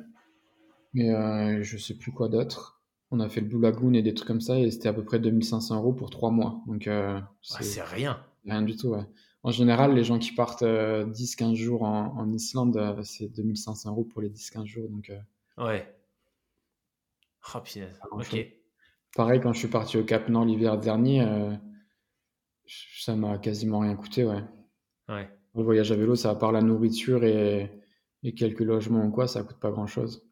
[0.93, 2.81] mais je sais plus quoi d'autre.
[3.11, 5.03] On a fait le Blue Lagoon et des trucs comme ça et c'était à peu
[5.03, 6.61] près 2500 euros pour trois mois.
[6.67, 6.89] Donc
[7.41, 8.19] c'est rien.
[8.45, 8.95] Rien du tout.
[9.43, 14.29] En général, les gens qui partent 10-15 jours en, Islande, c'est 2500 euros pour les
[14.29, 14.89] 10-15 jours.
[14.89, 15.11] Donc,
[15.57, 15.95] ouais.
[18.11, 18.47] Oh, ok.
[19.15, 21.53] Pareil, quand je suis parti au Cap Nord l'hiver dernier, euh,
[22.99, 24.43] ça m'a quasiment rien coûté, ouais.
[25.07, 25.29] Ouais.
[25.55, 27.71] Le voyage à vélo, ça à part la nourriture et,
[28.35, 30.27] quelques logements ou quoi, ça coûte pas grand chose.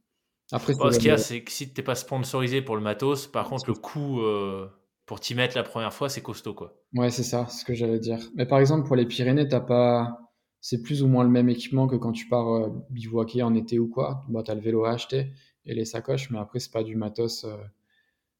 [0.51, 3.27] Après, ce qu'il y a, c'est que si tu n'es pas sponsorisé pour le matos,
[3.27, 4.67] par contre, le coût, euh,
[5.05, 6.75] pour t'y mettre la première fois, c'est costaud, quoi.
[6.93, 8.19] Ouais, c'est ça, c'est ce que j'allais dire.
[8.35, 10.19] Mais par exemple, pour les Pyrénées, t'as pas.
[10.59, 13.79] C'est plus ou moins le même équipement que quand tu pars euh, bivouaquer en été
[13.79, 14.23] ou quoi.
[14.29, 15.33] Bon, t'as le vélo à acheter
[15.65, 17.57] et les sacoches, mais après, c'est pas du matos, euh,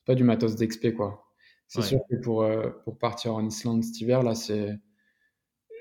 [0.06, 1.34] pas du matos d'expé, quoi.
[1.68, 4.80] C'est sûr que pour, euh, pour partir en Islande cet hiver, là, c'est.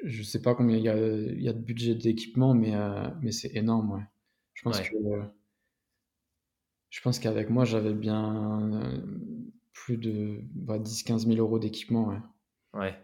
[0.04, 2.74] Je sais pas combien il y a, y a de budget d'équipement, mais,
[3.20, 4.06] mais c'est énorme, ouais.
[4.54, 4.94] Je pense que.
[6.90, 9.02] je pense qu'avec moi, j'avais bien
[9.72, 12.08] plus de bah, 10-15 000 euros d'équipement.
[12.08, 12.20] Ouais.
[12.80, 12.94] ouais.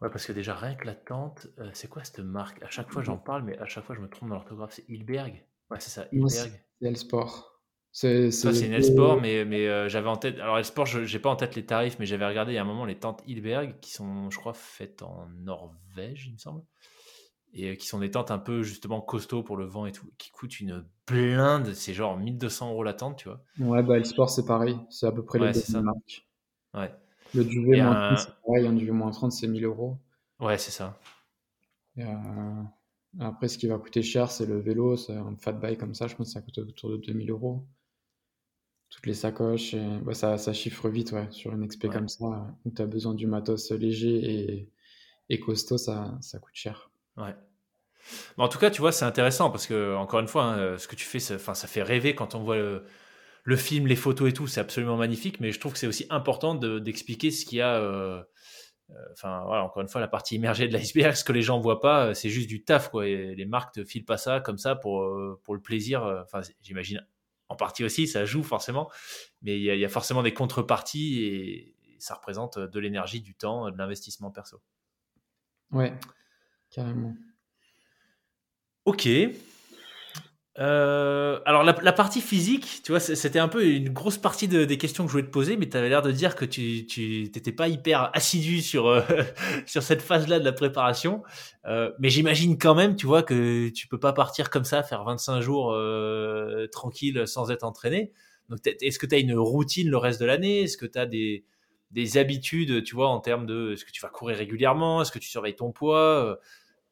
[0.00, 2.62] Ouais, parce que déjà, rien que la tente, euh, c'est quoi cette marque?
[2.62, 4.74] À chaque fois, j'en parle, mais à chaque fois, je me trompe dans l'orthographe.
[4.74, 6.30] C'est Hilberg Ouais, c'est ça, Hilberg.
[6.30, 7.55] C'est Elsport.
[7.96, 10.38] C'est une Elsport, mais, mais euh, j'avais en tête.
[10.38, 12.62] Alors, Elsport, je n'ai pas en tête les tarifs, mais j'avais regardé il y a
[12.62, 16.62] un moment les tentes Hilberg qui sont, je crois, faites en Norvège, il me semble
[17.56, 20.06] et euh, qui sont des tentes un peu justement costauds pour le vent et tout,
[20.18, 23.42] qui coûtent une blinde, c'est genre 1200 euros la tente, tu vois.
[23.58, 26.28] Ouais, bah, sport c'est pareil, c'est à peu près les deux marques.
[26.74, 26.94] Ouais.
[27.34, 29.98] Le duvet moins 30, c'est pareil, un duvet moins 30, c'est 1000 euros.
[30.38, 30.98] Ouais, c'est ça.
[31.98, 32.62] Euh,
[33.20, 36.06] après, ce qui va coûter cher, c'est le vélo, c'est un fat bike comme ça,
[36.06, 37.66] je pense que ça coûte autour de 2000 euros.
[38.90, 40.00] Toutes les sacoches, et...
[40.12, 43.26] ça, ça, chiffre vite, ouais, sur une expé comme ça, où tu as besoin du
[43.26, 44.70] matos léger et,
[45.28, 46.90] et costaud, ça, ça coûte cher.
[47.16, 47.34] Ouais.
[48.36, 50.96] en tout cas, tu vois, c'est intéressant parce que, encore une fois, hein, ce que
[50.96, 54.46] tu fais, ça, ça fait rêver quand on voit le, film, les photos et tout,
[54.46, 57.76] c'est absolument magnifique, mais je trouve que c'est aussi important d'expliquer ce qu'il y a.
[57.76, 58.22] Euh,
[58.90, 61.58] euh, enfin, voilà, encore une fois, la partie immergée de l'iceberg, ce que les gens
[61.58, 63.08] voient pas, c'est juste du taf, quoi.
[63.08, 66.02] Et les marques te filent pas ça comme ça pour, euh, pour le plaisir.
[66.24, 67.04] Enfin, j'imagine
[67.48, 68.90] en partie aussi, ça joue forcément,
[69.42, 73.70] mais il y, y, a forcément des contreparties et ça représente de l'énergie, du temps,
[73.70, 74.60] de l'investissement perso.
[75.70, 75.92] Ouais,
[76.70, 77.14] Carrément.
[78.84, 79.08] Ok.
[80.58, 85.04] Euh, alors la, partie physique, tu vois, c'était un peu une grosse partie des questions
[85.04, 86.86] que je voulais te poser, mais tu avais l'air de dire que tu
[87.34, 89.02] n'étais pas hyper assidu sur, euh,
[89.66, 91.22] sur cette phase-là de la préparation.
[91.66, 95.04] Euh, mais j'imagine quand même, tu vois, que tu peux pas partir comme ça, faire
[95.04, 95.76] 25 jours
[96.72, 98.12] tranquille sans être entraîné.
[98.48, 100.62] Donc est-ce que tu as une routine le reste de l'année?
[100.62, 101.44] Est-ce que tu as des,
[101.90, 105.18] des habitudes, tu vois, en termes de est-ce que tu vas courir régulièrement, est-ce que
[105.18, 106.24] tu surveilles ton poids?
[106.24, 106.36] Euh,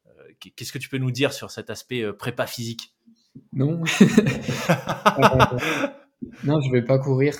[0.07, 2.94] euh, Qu'est-ce que tu peux nous dire sur cet aspect euh, prépa physique?
[3.53, 3.83] Non.
[6.43, 7.35] non, je vais pas courir.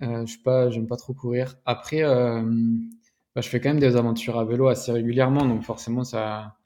[0.00, 1.56] je suis pas, j'aime pas trop courir.
[1.64, 6.56] Après, bah, je fais quand même des aventures à vélo assez régulièrement, donc forcément ça,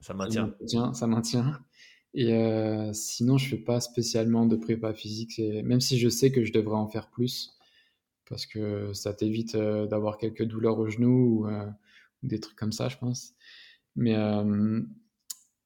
[0.00, 0.54] ça maintient.
[0.92, 1.58] Ça maintient.
[2.14, 2.32] Et
[2.92, 6.76] sinon, je fais pas spécialement de prépa physique, même si je sais que je devrais
[6.76, 7.58] en faire plus
[8.28, 11.66] parce que ça t'évite euh, d'avoir quelques douleurs au genou euh,
[12.22, 13.34] ou, des trucs comme ça, je pense.
[13.96, 14.82] Mais, euh,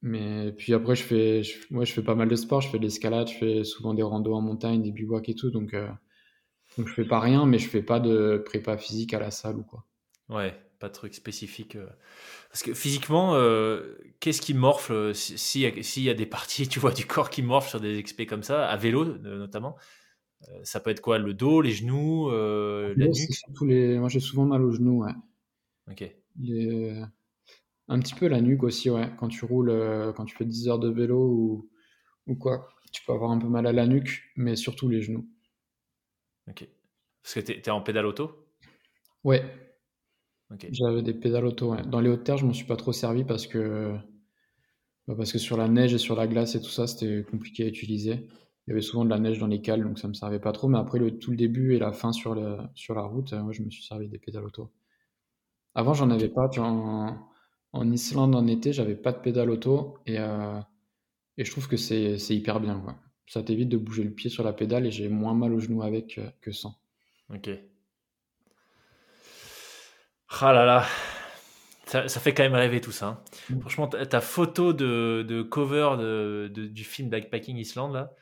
[0.02, 2.60] mais puis après, je fais, moi, je fais pas mal de sport.
[2.60, 5.50] Je fais de l'escalade, je fais souvent des randos en montagne, des bivouacs et tout.
[5.50, 5.74] Donc,
[6.76, 9.56] donc je fais pas rien, mais je fais pas de prépa physique à la salle
[9.56, 9.84] ou quoi.
[10.28, 11.78] Ouais, pas de truc spécifique.
[12.50, 13.34] Parce que physiquement,
[14.20, 17.70] qu'est-ce qui morfle s'il y, y, a des parties, tu vois, du corps qui morfle
[17.70, 19.76] sur des expés comme ça, à vélo notamment
[20.48, 23.30] euh, ça peut être quoi Le dos, les genoux, euh, la nuque?
[23.62, 23.98] les...
[23.98, 25.12] Moi, j'ai souvent mal aux genoux, ouais.
[25.90, 26.10] Ok.
[27.92, 29.10] Un petit peu la nuque aussi, ouais.
[29.18, 31.70] Quand tu roules, euh, quand tu fais 10 heures de vélo ou,
[32.26, 35.28] ou quoi, tu peux avoir un peu mal à la nuque, mais surtout les genoux.
[36.48, 36.66] Ok.
[37.22, 38.48] Parce que tu es, en pédale auto?
[39.24, 39.44] Ouais.
[40.50, 40.68] Ok.
[40.70, 41.82] J'avais des pédales auto, ouais.
[41.82, 43.94] Dans les hautes terres, je m'en suis pas trop servi parce que,
[45.06, 47.64] bah, parce que sur la neige et sur la glace et tout ça, c'était compliqué
[47.64, 48.26] à utiliser
[48.66, 50.52] il y avait souvent de la neige dans les cales, donc ça me servait pas
[50.52, 50.68] trop.
[50.68, 53.52] Mais après, le, tout le début et la fin sur, le, sur la route, moi,
[53.52, 54.70] je me suis servi des pédales auto.
[55.74, 56.48] Avant, j'en avais pas.
[57.72, 59.98] En, Islande, en été, j'avais pas de pédales auto.
[60.06, 60.60] Et, euh,
[61.38, 62.80] et je trouve que c'est hyper bien.
[62.80, 62.96] Quoi.
[63.26, 65.82] Ça t'évite de bouger le pied sur la pédale et j'ai moins mal au genou
[65.82, 66.78] avec que, sans.
[67.32, 67.50] Ok.
[70.40, 70.86] Ah là là,
[71.86, 73.06] ça, ça, fait quand même rêver tout ça.
[73.06, 73.20] Hein.
[73.50, 73.60] Mm.
[73.60, 78.14] Franchement, ta photo de, de cover de, du film Backpacking Island, là,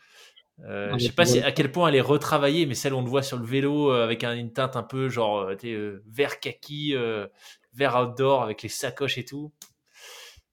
[0.64, 3.08] euh, je sais pas si, à quel point elle est retravaillée, mais celle on le
[3.08, 6.94] voit sur le vélo euh, avec une teinte un peu genre euh, vert kaki,
[7.74, 9.52] vert outdoor avec les sacoches et tout.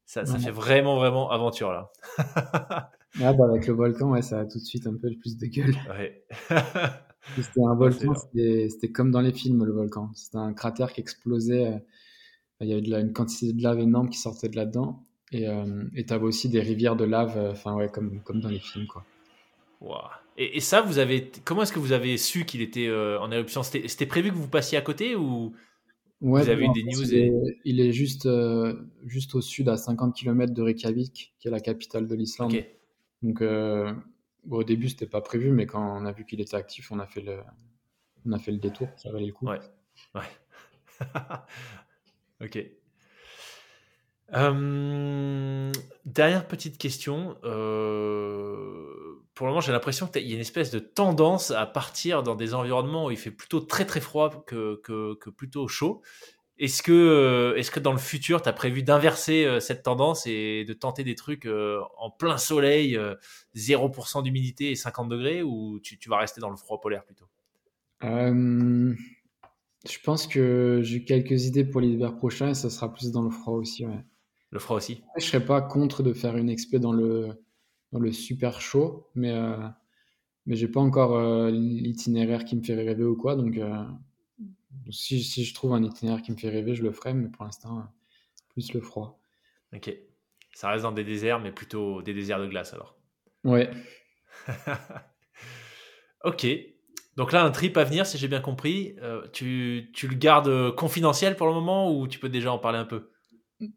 [0.05, 1.91] Ça, ça fait vraiment, vraiment aventure là.
[3.21, 5.47] ah bah avec le volcan, ouais, ça a tout de suite un peu plus de
[5.47, 5.75] gueule.
[5.89, 6.23] Ouais.
[7.35, 10.09] c'était un volcan, c'était comme dans les films le volcan.
[10.15, 11.83] C'était un cratère qui explosait.
[12.61, 15.03] Il y avait de la, une quantité de lave énorme qui sortait de là-dedans.
[15.33, 15.45] Et
[16.07, 19.03] tu avais aussi des rivières de lave, enfin ouais, comme, comme dans les films quoi.
[20.37, 23.63] Et, ça, vous avez, comment est-ce que vous avez su qu'il était euh, en éruption?
[23.63, 25.53] C'était prévu que vous passiez à côté ou
[26.21, 27.13] vous avez eu des news
[27.63, 28.73] il, est, juste, euh,
[29.05, 32.55] juste au sud, à 50 km de Reykjavik, qui est la capitale de l'Islande.
[33.21, 33.93] Donc, euh,
[34.49, 37.05] au début, c'était pas prévu, mais quand on a vu qu'il était actif, on a
[37.05, 37.39] fait le,
[38.25, 39.47] on a fait le détour, ça valait le coup.
[39.47, 39.59] Ouais,
[40.15, 40.21] ouais.
[42.41, 42.65] ok.
[44.33, 45.71] Euh,
[46.05, 47.37] dernière petite question.
[47.43, 52.23] Euh, pour le moment, j'ai l'impression qu'il y a une espèce de tendance à partir
[52.23, 56.01] dans des environnements où il fait plutôt très très froid que, que, que plutôt chaud.
[56.57, 60.25] Est-ce que, euh, est que dans le futur, tu as prévu d'inverser euh, cette tendance
[60.25, 62.99] et de tenter des trucs euh, en plein soleil,
[63.55, 67.27] 0% d'humidité et 50 degrés, ou tu, tu, vas rester dans le froid polaire plutôt?
[68.01, 73.29] Je pense que j'ai quelques idées pour l'hiver prochain et ça sera plus dans le
[73.29, 73.85] froid aussi.
[73.85, 74.03] Ouais.
[74.49, 75.03] Le froid aussi?
[75.15, 77.37] Je serais pas contre de faire une expé dans le,
[77.91, 79.33] dans le super chaud, mais,
[80.45, 83.59] mais j'ai pas encore l'itinéraire qui me fait rêver ou quoi, donc
[84.91, 87.45] si, si, je trouve un itinéraire qui me fait rêver, je le ferai, mais pour
[87.45, 87.85] l'instant,
[88.49, 89.19] plus le froid.
[89.73, 89.93] Ok.
[90.53, 92.97] Ça reste dans des déserts, mais plutôt des déserts de glace alors.
[93.43, 93.69] Ouais.
[96.23, 96.47] ok.
[97.15, 98.95] Donc là, un trip à venir, si j'ai bien compris.
[99.01, 102.77] Euh, tu, tu, le gardes confidentiel pour le moment ou tu peux déjà en parler
[102.77, 103.09] un peu?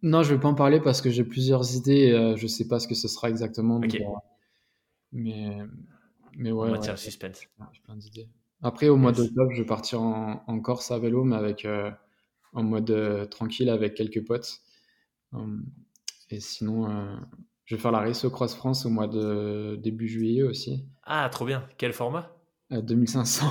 [0.02, 2.12] Non, je ne vais pas en parler parce que j'ai plusieurs idées.
[2.12, 3.76] Euh, je ne sais pas ce que ce sera exactement.
[3.76, 3.94] Ok.
[3.94, 4.04] Euh,
[5.12, 5.58] mais,
[6.36, 6.68] mais ouais.
[6.70, 7.40] On ouais, suspense.
[7.72, 8.28] J'ai plein d'idées.
[8.62, 11.90] Après, au mois d'octobre, je vais partir en, en, Corse à vélo, mais avec, euh,
[12.52, 14.60] en mode euh, tranquille avec quelques potes.
[15.32, 15.64] Um,
[16.28, 17.16] et sinon, euh,
[17.64, 20.84] je vais faire la Race au Cross France au mois de début juillet aussi.
[21.04, 21.66] Ah, trop bien.
[21.78, 22.36] Quel format?
[22.70, 23.46] 2500.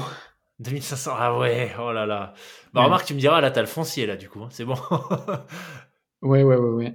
[0.59, 2.33] 2500, ah ouais, oh là là.
[2.73, 2.85] Bah, ouais.
[2.85, 4.75] remarque, tu me diras, là, t'as le foncier, là, du coup, hein, c'est bon.
[6.21, 6.93] ouais, ouais, ouais, ouais.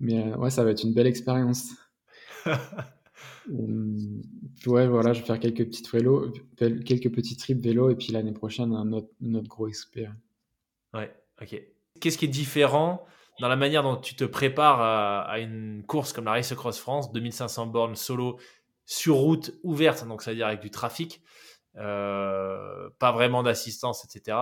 [0.00, 1.70] Mais ouais, ça va être une belle expérience.
[3.48, 4.22] Hum,
[4.66, 8.32] ouais, voilà, je vais faire quelques petites vélos, quelques petits trips vélo, et puis l'année
[8.32, 10.00] prochaine, un autre, un autre gros XP.
[10.92, 11.60] Ouais, ok.
[12.00, 13.06] Qu'est-ce qui est différent
[13.40, 16.78] dans la manière dont tu te prépares à, à une course comme la Race Cross
[16.78, 18.38] France, 2500 bornes solo
[18.86, 21.22] sur route ouverte, donc ça veut dire avec du trafic,
[21.76, 24.36] euh, pas vraiment d'assistance, etc.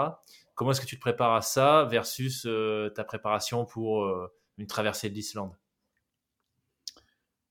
[0.63, 4.69] Comment est-ce que tu te prépares à ça versus euh, ta préparation pour euh, une
[4.69, 5.51] traversée de l'Islande?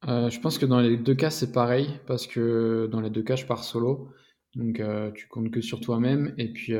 [0.08, 3.22] Euh, je pense que dans les deux cas, c'est pareil, parce que dans les deux
[3.22, 4.08] cas, je pars solo.
[4.56, 4.82] Donc,
[5.14, 6.34] tu comptes que sur toi-même.
[6.38, 6.74] Et puis,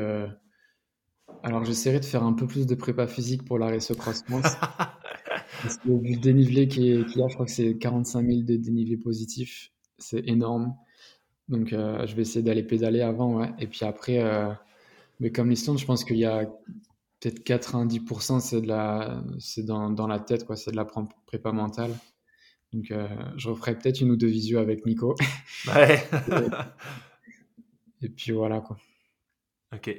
[1.42, 5.76] alors j'essaierai de faire un peu plus de prépa physique pour la Race Cross parce
[5.84, 8.96] que vu le dénivelé qu'il y, a, je crois que c'est 45 000 de dénivelé
[8.96, 9.70] positif.
[9.98, 10.74] C'est énorme.
[11.48, 13.50] Donc, je vais essayer d'aller pédaler avant, ouais.
[13.58, 14.18] Et puis après,
[15.22, 16.46] mais comme l'Islande, je pense qu'il y a
[17.20, 20.56] peut-être 90%, c'est de la, c'est dans, dans la tête, quoi.
[20.56, 21.96] C'est de la prépa mentale.
[22.72, 23.06] Donc, euh,
[23.36, 25.14] je referai peut-être une ou deux visios avec Nico.
[25.72, 26.04] Ouais.
[28.02, 28.76] et, et, puis voilà, quoi.
[29.72, 29.96] Ok.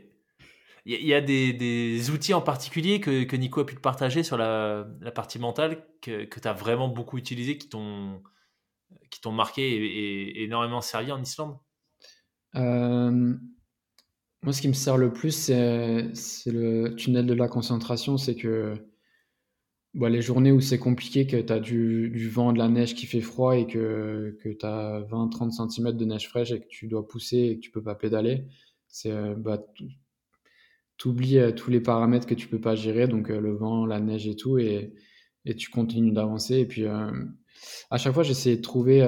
[0.85, 3.79] Il y, y, a des, des, outils en particulier que, que, Nico a pu te
[3.79, 8.21] partager sur la, la partie mentale que, que tu as vraiment beaucoup utilisé, qui t'ont
[9.09, 11.57] qui t'ont marqué et, et, énormément servi en Islande?
[12.55, 13.37] Euh,
[14.43, 18.17] Moi, ce qui me sert le plus, c'est le tunnel de la concentration.
[18.17, 18.75] C'est que
[19.93, 22.95] Bon, les journées où c'est compliqué, que tu as du, du, vent, de la neige
[22.95, 26.67] qui fait froid et que, que tu as 20-30 cm de neige fraîche et que
[26.67, 28.47] tu dois pousser et que tu peux pas pédaler,
[28.87, 29.63] c'est euh, bah,
[30.97, 33.85] tu oublies euh, tous les paramètres que tu peux pas gérer, donc euh, le vent,
[33.85, 34.95] la neige et tout, et,
[35.45, 36.55] et tu continues d'avancer.
[36.57, 37.11] Et puis euh,
[37.91, 39.03] à chaque fois, j'essayais de trouver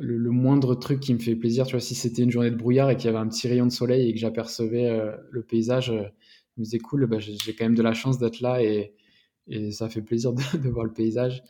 [0.00, 1.66] le, moindre truc qui me fait plaisir.
[1.66, 3.66] Tu vois, si c'était une journée de brouillard et qu'il y avait un petit rayon
[3.66, 7.64] de soleil et que j'apercevais euh, le paysage, je me disais cool, bah, j'ai quand
[7.64, 8.94] même de la chance d'être là et
[9.50, 11.42] et ça fait plaisir de, voir le paysage.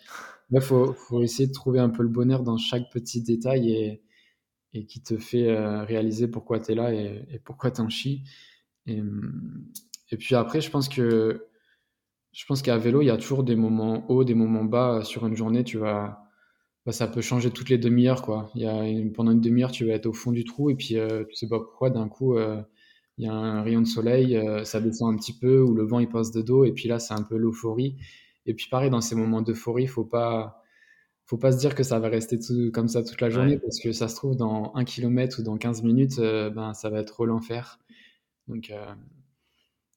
[0.50, 4.02] Il faut, essayer de trouver un peu le bonheur dans chaque petit détail et,
[4.72, 7.88] et qui te fait euh, réaliser pourquoi tu es là et, et pourquoi tu en
[7.88, 8.24] chies.
[8.86, 9.00] Et,
[10.10, 11.46] et, puis après, je pense que
[12.32, 15.26] je pense qu'à vélo, il y a toujours des moments hauts, des moments bas sur
[15.26, 15.62] une journée.
[15.62, 16.29] Tu vas,
[16.86, 18.50] bah, ça peut changer toutes les demi-heures, quoi.
[18.54, 20.74] Il y a une, pendant une demi-heure, tu vas être au fond du trou et
[20.74, 22.36] puis euh, tu sais pas pourquoi d'un coup.
[22.36, 22.62] Euh,
[23.20, 25.84] il y a un rayon de soleil, euh, ça descend un petit peu, ou le
[25.84, 27.96] vent il passe de dos, et puis là c'est un peu l'euphorie.
[28.46, 30.62] Et puis pareil, dans ces moments d'euphorie, faut pas,
[31.26, 33.58] faut pas se dire que ça va rester tout, comme ça toute la journée, ouais.
[33.58, 36.88] parce que ça se trouve dans un kilomètre ou dans 15 minutes, euh, ben ça
[36.88, 37.78] va être l'enfer.
[38.48, 38.72] Donc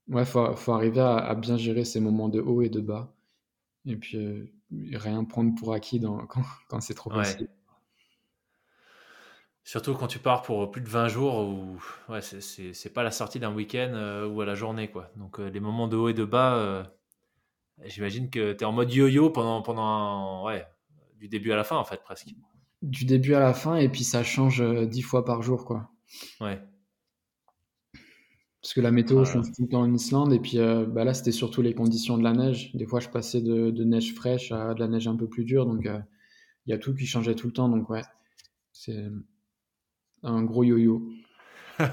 [0.10, 3.16] ouais, faut, faut arriver à, à, bien gérer ces moments de haut et de bas,
[3.86, 7.24] et puis rien prendre pour acquis dans, quand, quand c'est trop ouais.
[7.24, 7.50] facile.
[9.66, 13.40] Surtout quand tu pars pour plus de 20 jours où ouais, c'est pas la sortie
[13.40, 14.90] d'un week-end euh, ou à la journée.
[14.90, 15.10] quoi.
[15.16, 16.84] Donc euh, les moments de haut et de bas, euh,
[17.86, 20.66] j'imagine que tu es en mode yo-yo pendant, pendant ouais,
[21.16, 22.28] du début à la fin en fait presque.
[22.82, 25.64] Du début à la fin et puis ça change 10 fois par jour.
[25.64, 25.90] quoi.
[26.42, 26.62] Ouais.
[28.64, 31.14] Parce que la météo ah, change tout le temps en Islande et puis bah là
[31.14, 32.74] c'était surtout les conditions de la neige.
[32.74, 35.44] Des fois je passais de, de neige fraîche à de la neige un peu plus
[35.44, 38.04] dure donc il y a tout qui changeait tout le temps donc ouais.
[38.72, 39.06] C'est
[40.24, 41.08] un gros yo-yo.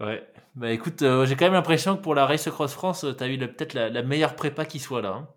[0.00, 0.26] ouais.
[0.56, 3.28] Bah écoute, euh, j'ai quand même l'impression que pour la Race Cross France, tu as
[3.28, 5.14] eu peut-être la, meilleure prépa qui soit là.
[5.14, 5.28] Hein.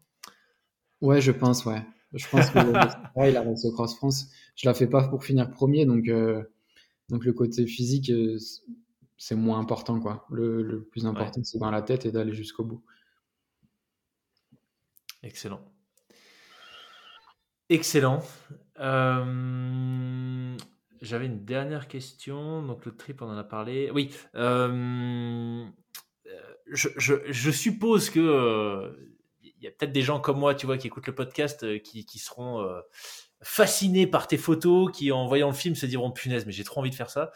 [1.02, 1.84] Ouais, je pense, ouais.
[2.14, 2.60] Je pense que
[3.34, 6.44] la Race Cross France, je la fais pas pour finir premier, donc, euh,
[7.10, 8.38] donc le côté physique, euh,
[9.24, 10.28] c'est moins important, quoi.
[10.30, 12.84] Le, plus important, c'est dans la tête et d'aller jusqu'au bout.
[15.22, 15.62] Excellent.
[17.70, 18.22] Excellent.
[18.82, 20.58] Euh,
[21.02, 22.64] j'avais une dernière question.
[22.64, 23.90] Donc le trip, on en a parlé.
[23.92, 24.14] Oui.
[24.36, 25.66] Euh,
[26.68, 28.94] je, suppose que
[29.42, 32.20] il y a peut-être des gens comme moi, tu vois, qui écoutent le podcast, qui,
[32.20, 32.70] seront
[33.42, 36.82] fascinés par tes photos, qui en voyant le film se diront punaise, mais j'ai trop
[36.82, 37.32] envie de faire ça.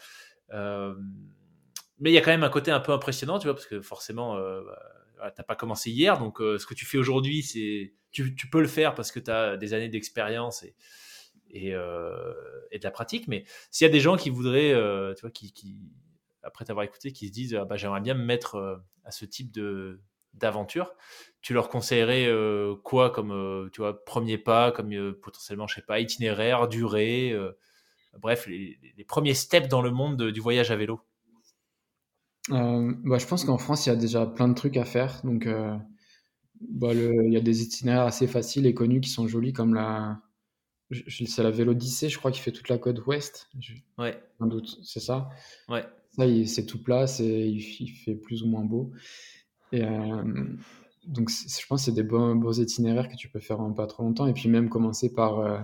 [2.00, 3.80] Mais il y a quand même un côté un peu impressionnant, tu vois, parce que
[3.80, 4.36] forcément,
[5.18, 8.68] bah, t'as pas commencé hier, donc ce que tu fais aujourd'hui, c'est tu, peux le
[8.68, 10.64] faire parce que tu as des années d'expérience
[11.54, 12.34] euh,
[12.70, 13.28] et, de la pratique.
[13.28, 15.76] Mais s'il y a des gens qui voudraient, euh, tu vois, qui,
[16.42, 19.24] après t'avoir écouté, qui se disent ah, bah, j'aimerais bien me mettre euh, à ce
[19.24, 20.00] type de
[20.34, 20.94] d'aventure,
[21.40, 22.30] tu leur conseillerais
[22.84, 27.34] quoi comme tu vois premier pas, comme potentiellement je sais pas itinéraire, durée,
[28.18, 28.78] bref les,
[29.08, 31.00] premiers steps dans le monde du voyage à vélo?
[32.50, 35.46] Bah, je pense qu'en France il y a déjà plein de trucs à faire, donc
[36.60, 40.20] bah, il y a des itinéraires assez faciles et connus qui sont jolis, comme la.
[40.90, 43.50] C'est la Vélodyssée, je crois, qui fait toute la côte ouest.
[43.98, 44.18] Ouais.
[44.40, 45.28] Un doute, c'est ça?
[45.68, 45.84] Ouais.
[46.12, 48.90] Ça, c'est tout plat, il, il fait plus ou moins beau.
[49.70, 50.46] Et euh,
[51.06, 53.86] donc, je pense que c'est des bons, beaux itinéraires que tu peux faire en pas
[53.86, 54.26] trop longtemps.
[54.26, 55.58] Et puis, même commencer par, euh,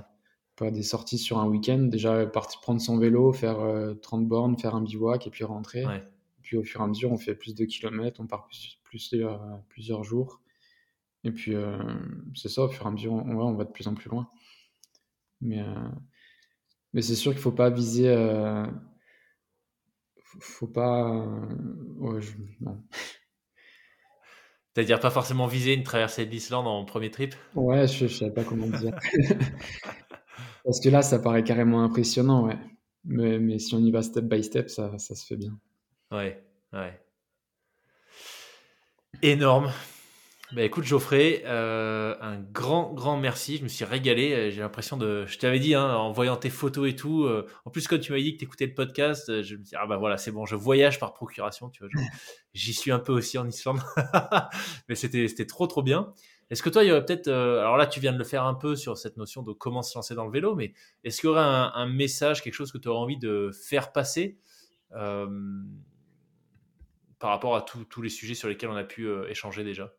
[0.57, 1.79] par des sorties sur un week-end.
[1.79, 3.57] Déjà, partir prendre son vélo, faire
[4.03, 5.85] 30 euh, bornes, faire un bivouac et puis rentrer.
[6.45, 8.79] Puis, au fur et à mesure, on fait plus de kilomètres, on part plus,
[9.69, 10.41] plusieurs jours.
[11.25, 11.79] Et puis, euh,
[12.35, 14.29] c'est ça, au fur et à mesure, on, on, va de plus en plus loin.
[15.41, 15.89] Mais, euh,
[16.93, 18.09] mais c'est sûr qu'il ne faut pas viser.
[18.09, 18.67] Euh,
[20.17, 21.27] faut pas.
[21.97, 22.21] Ouais,
[24.75, 27.35] C'est-à-dire pas forcément viser une traversée de l'Islande en premier trip?
[27.55, 28.95] Ouais, je ne savais pas comment dire.
[30.65, 32.59] Parce que là, ça paraît carrément impressionnant, ouais.
[33.05, 35.59] Mais, mais si on y va step by step, ça, ça se fait bien.
[36.15, 36.41] Ouais,
[36.73, 37.01] ouais.
[39.21, 39.73] Énorme.
[40.53, 43.57] Bah écoute Geoffrey, euh, un grand grand merci.
[43.57, 44.33] Je me suis régalé.
[44.33, 47.25] Euh, j'ai l'impression de, je t'avais dit hein, en voyant tes photos et tout.
[47.25, 49.75] Euh, en plus quand tu m'as dit que tu écoutais le podcast, je me dis
[49.75, 51.69] ah bah voilà c'est bon, je voyage par procuration.
[51.69, 51.91] Tu vois,
[52.55, 53.81] j'y suis un peu aussi en Islande,
[54.89, 56.13] mais c'était c'était trop trop bien.
[56.49, 58.55] Est-ce que toi il y aurait peut-être, alors là tu viens de le faire un
[58.55, 61.33] peu sur cette notion de comment se lancer dans le vélo, mais est-ce qu'il y
[61.33, 64.39] aurait un, message, quelque chose que tu aurais envie de faire passer
[67.25, 69.95] par rapport à tous les sujets sur lesquels on a pu échanger déjà?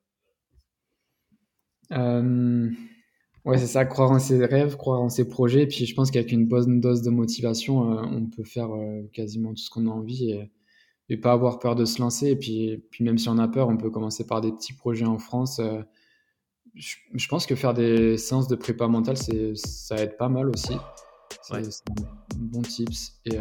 [1.92, 2.70] Euh,
[3.46, 5.64] ouais, c'est ça, croire en ses rêves, croire en ses projets.
[5.64, 9.10] Et puis je pense qu'avec une bonne dose de motivation, euh, on peut faire euh,
[9.12, 10.52] quasiment tout ce qu'on a envie et,
[11.10, 12.28] et, pas avoir peur de se lancer.
[12.28, 15.08] Et puis, puis même si on a peur, on peut commencer par des petits projets
[15.08, 15.60] en France.
[16.76, 20.76] Je, je, pense que faire des séances de prépa mentale, ça aide pas mal aussi.
[21.42, 23.20] C'est un bon tips.
[23.26, 23.40] Et,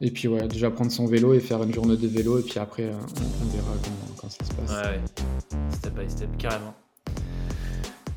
[0.00, 2.58] et puis ouais, déjà prendre son vélo et faire une journée de vélo et puis
[2.58, 3.72] après euh, on, verra
[4.16, 4.70] comment, ça se passe.
[4.70, 6.74] Ouais, ouais, step by step, carrément.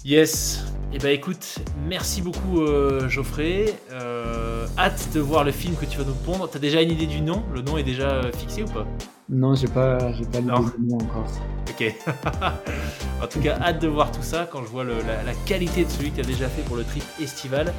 [0.03, 3.73] Yes, et eh ben écoute, merci beaucoup euh, Geoffrey.
[3.91, 6.49] Euh, hâte de voir le film que tu vas nous pondre.
[6.49, 7.43] T'as déjà une idée du nom?
[7.53, 8.85] Le nom est déjà fixé ou pas?
[9.29, 11.27] Non, j'ai pas, j'ai pas l'idée du nom encore.
[11.69, 11.95] Ok.
[13.23, 16.09] en tout cas, hâte de voir tout ça quand je vois la, qualité de celui
[16.09, 17.71] que tu as déjà fait pour le trip estival.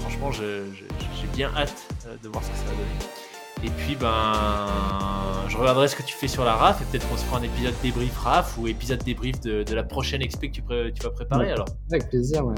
[0.00, 0.62] franchement, j'ai
[1.34, 1.87] bien hâte
[2.22, 3.64] de voir ce que ça va donner.
[3.64, 4.66] Et puis, ben,
[5.48, 7.42] je regarderai ce que tu fais sur la RAF et peut-être qu'on se fera un
[7.42, 11.50] épisode débrief RAF ou épisode débrief de, la prochaine expé que tu, tu vas préparer
[11.50, 11.66] alors.
[11.90, 12.54] Avec plaisir, ouais.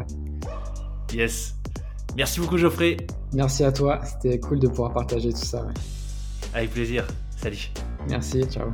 [1.12, 1.56] Yes.
[2.16, 2.96] Merci beaucoup, Geoffrey.
[3.32, 4.00] Merci à toi.
[4.04, 5.66] C'était cool de pouvoir partager tout ça.
[6.52, 7.06] Avec plaisir.
[7.36, 7.70] Salut.
[8.08, 8.44] Merci.
[8.44, 8.68] Ciao.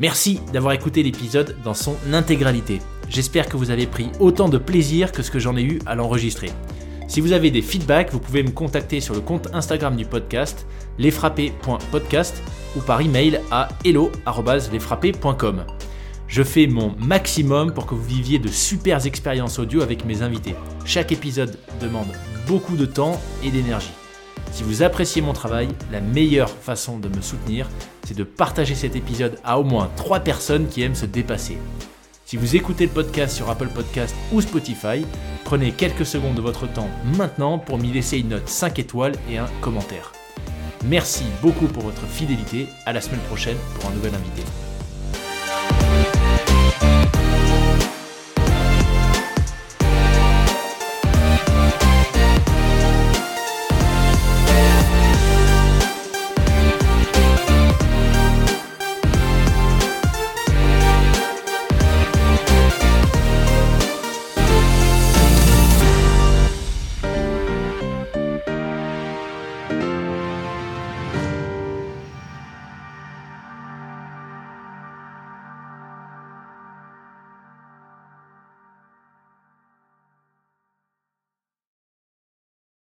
[0.00, 2.80] Merci d'avoir écouté l'épisode dans son intégralité.
[3.10, 5.94] J'espère que vous avez pris autant de plaisir que ce que j'en ai eu à
[5.94, 6.50] l'enregistrer.
[7.08, 10.66] Si vous avez des feedbacks, vous pouvez me contacter sur le compte Instagram du podcast,
[10.98, 12.42] lesfrappés.podcast
[12.76, 15.64] ou par email à hello.lesfrappés.com.
[16.26, 20.54] Je fais mon maximum pour que vous viviez de super expériences audio avec mes invités.
[20.84, 22.08] Chaque épisode demande
[22.46, 23.92] beaucoup de temps et d'énergie.
[24.52, 27.68] Si vous appréciez mon travail, la meilleure façon de me soutenir,
[28.04, 31.56] c'est de partager cet épisode à au moins 3 personnes qui aiment se dépasser.
[32.28, 35.06] Si vous écoutez le podcast sur Apple Podcast ou Spotify,
[35.46, 39.38] prenez quelques secondes de votre temps maintenant pour m'y laisser une note 5 étoiles et
[39.38, 40.12] un commentaire.
[40.84, 44.42] Merci beaucoup pour votre fidélité, à la semaine prochaine pour un nouvel invité.